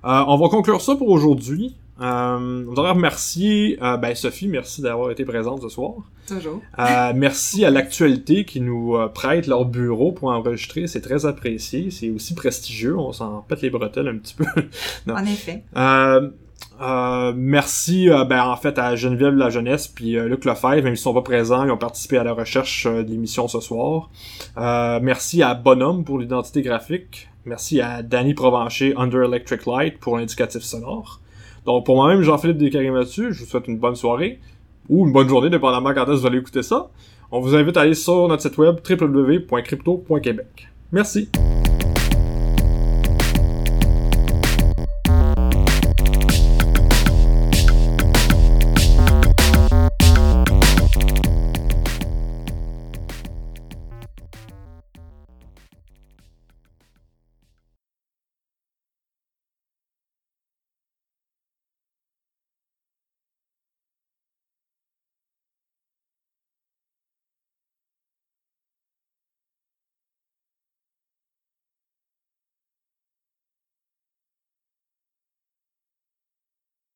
on 0.04 0.38
va 0.38 0.50
conclure 0.50 0.82
ça 0.82 0.96
pour 0.96 1.10
aujourd'hui. 1.10 1.76
Euh, 2.01 2.63
on 2.65 2.69
voudrait 2.69 2.91
remercier 2.91 3.77
euh, 3.84 3.97
ben 3.97 4.15
Sophie, 4.15 4.47
merci 4.47 4.82
d'avoir 4.82 5.12
été 5.12 5.25
présente 5.25 5.62
ce 5.62 5.69
soir. 5.69 5.93
Toujours. 6.27 6.60
Euh, 6.79 7.13
merci 7.15 7.65
à 7.65 7.69
l'actualité 7.69 8.45
qui 8.45 8.62
nous 8.62 8.95
euh, 8.95 9.08
prête 9.08 9.45
leur 9.45 9.65
bureau 9.65 10.12
pour 10.12 10.29
enregistrer, 10.29 10.88
c'est 10.88 11.01
très 11.01 11.25
apprécié, 11.27 11.91
c'est 11.91 12.10
aussi 12.10 12.34
prestigieux, 12.34 12.97
on 12.97 13.12
s'en 13.12 13.41
pète 13.41 13.62
les 13.62 13.69
bretelles 13.69 14.08
un 14.08 14.17
petit 14.17 14.34
peu. 14.34 14.45
En 15.08 15.23
effet. 15.25 15.63
merci 17.36 18.10
ben 18.27 18.43
en 18.45 18.56
fait 18.56 18.79
à 18.79 18.95
Geneviève 18.95 19.36
La 19.36 19.49
Jeunesse 19.49 19.88
puis 19.88 20.13
Luc 20.13 20.45
Lefebvre, 20.45 20.84
même 20.84 20.95
s'ils 20.95 21.03
sont 21.03 21.13
pas 21.13 21.21
présents, 21.21 21.63
ils 21.63 21.71
ont 21.71 21.77
participé 21.77 22.17
à 22.17 22.23
la 22.23 22.34
recherche 22.34 22.88
de 22.88 23.03
l'émission 23.03 23.47
ce 23.47 23.60
soir. 23.60 24.10
merci 24.58 25.43
à 25.43 25.53
Bonhomme 25.53 26.03
pour 26.03 26.17
l'identité 26.17 26.63
graphique. 26.63 27.29
Merci 27.45 27.82
à 27.82 28.01
Danny 28.01 28.34
Provencher 28.34 28.93
Under 28.97 29.23
Electric 29.23 29.65
Light 29.65 29.99
pour 29.99 30.17
l'indicatif 30.17 30.62
sonore. 30.62 31.19
Donc 31.65 31.86
pour 31.86 31.95
moi-même, 31.95 32.21
Jean-Philippe 32.21 32.58
Descaries-Mathieu, 32.58 33.32
je 33.32 33.39
vous 33.39 33.45
souhaite 33.45 33.67
une 33.67 33.78
bonne 33.78 33.95
soirée 33.95 34.39
ou 34.89 35.06
une 35.06 35.13
bonne 35.13 35.30
journée, 35.30 35.49
dépendamment 35.49 35.93
quand 35.93 36.04
est-ce 36.04 36.12
que 36.12 36.19
vous 36.21 36.28
allez 36.28 36.39
écouter 36.39 36.63
ça. 36.63 36.89
On 37.32 37.39
vous 37.39 37.56
invite 37.56 37.78
à 37.78 37.82
aller 37.82 37.95
sur 37.95 38.28
notre 38.28 38.43
site 38.43 38.58
web 38.58 38.78
www.crypto.québec. 38.88 40.67
Merci. 40.91 41.30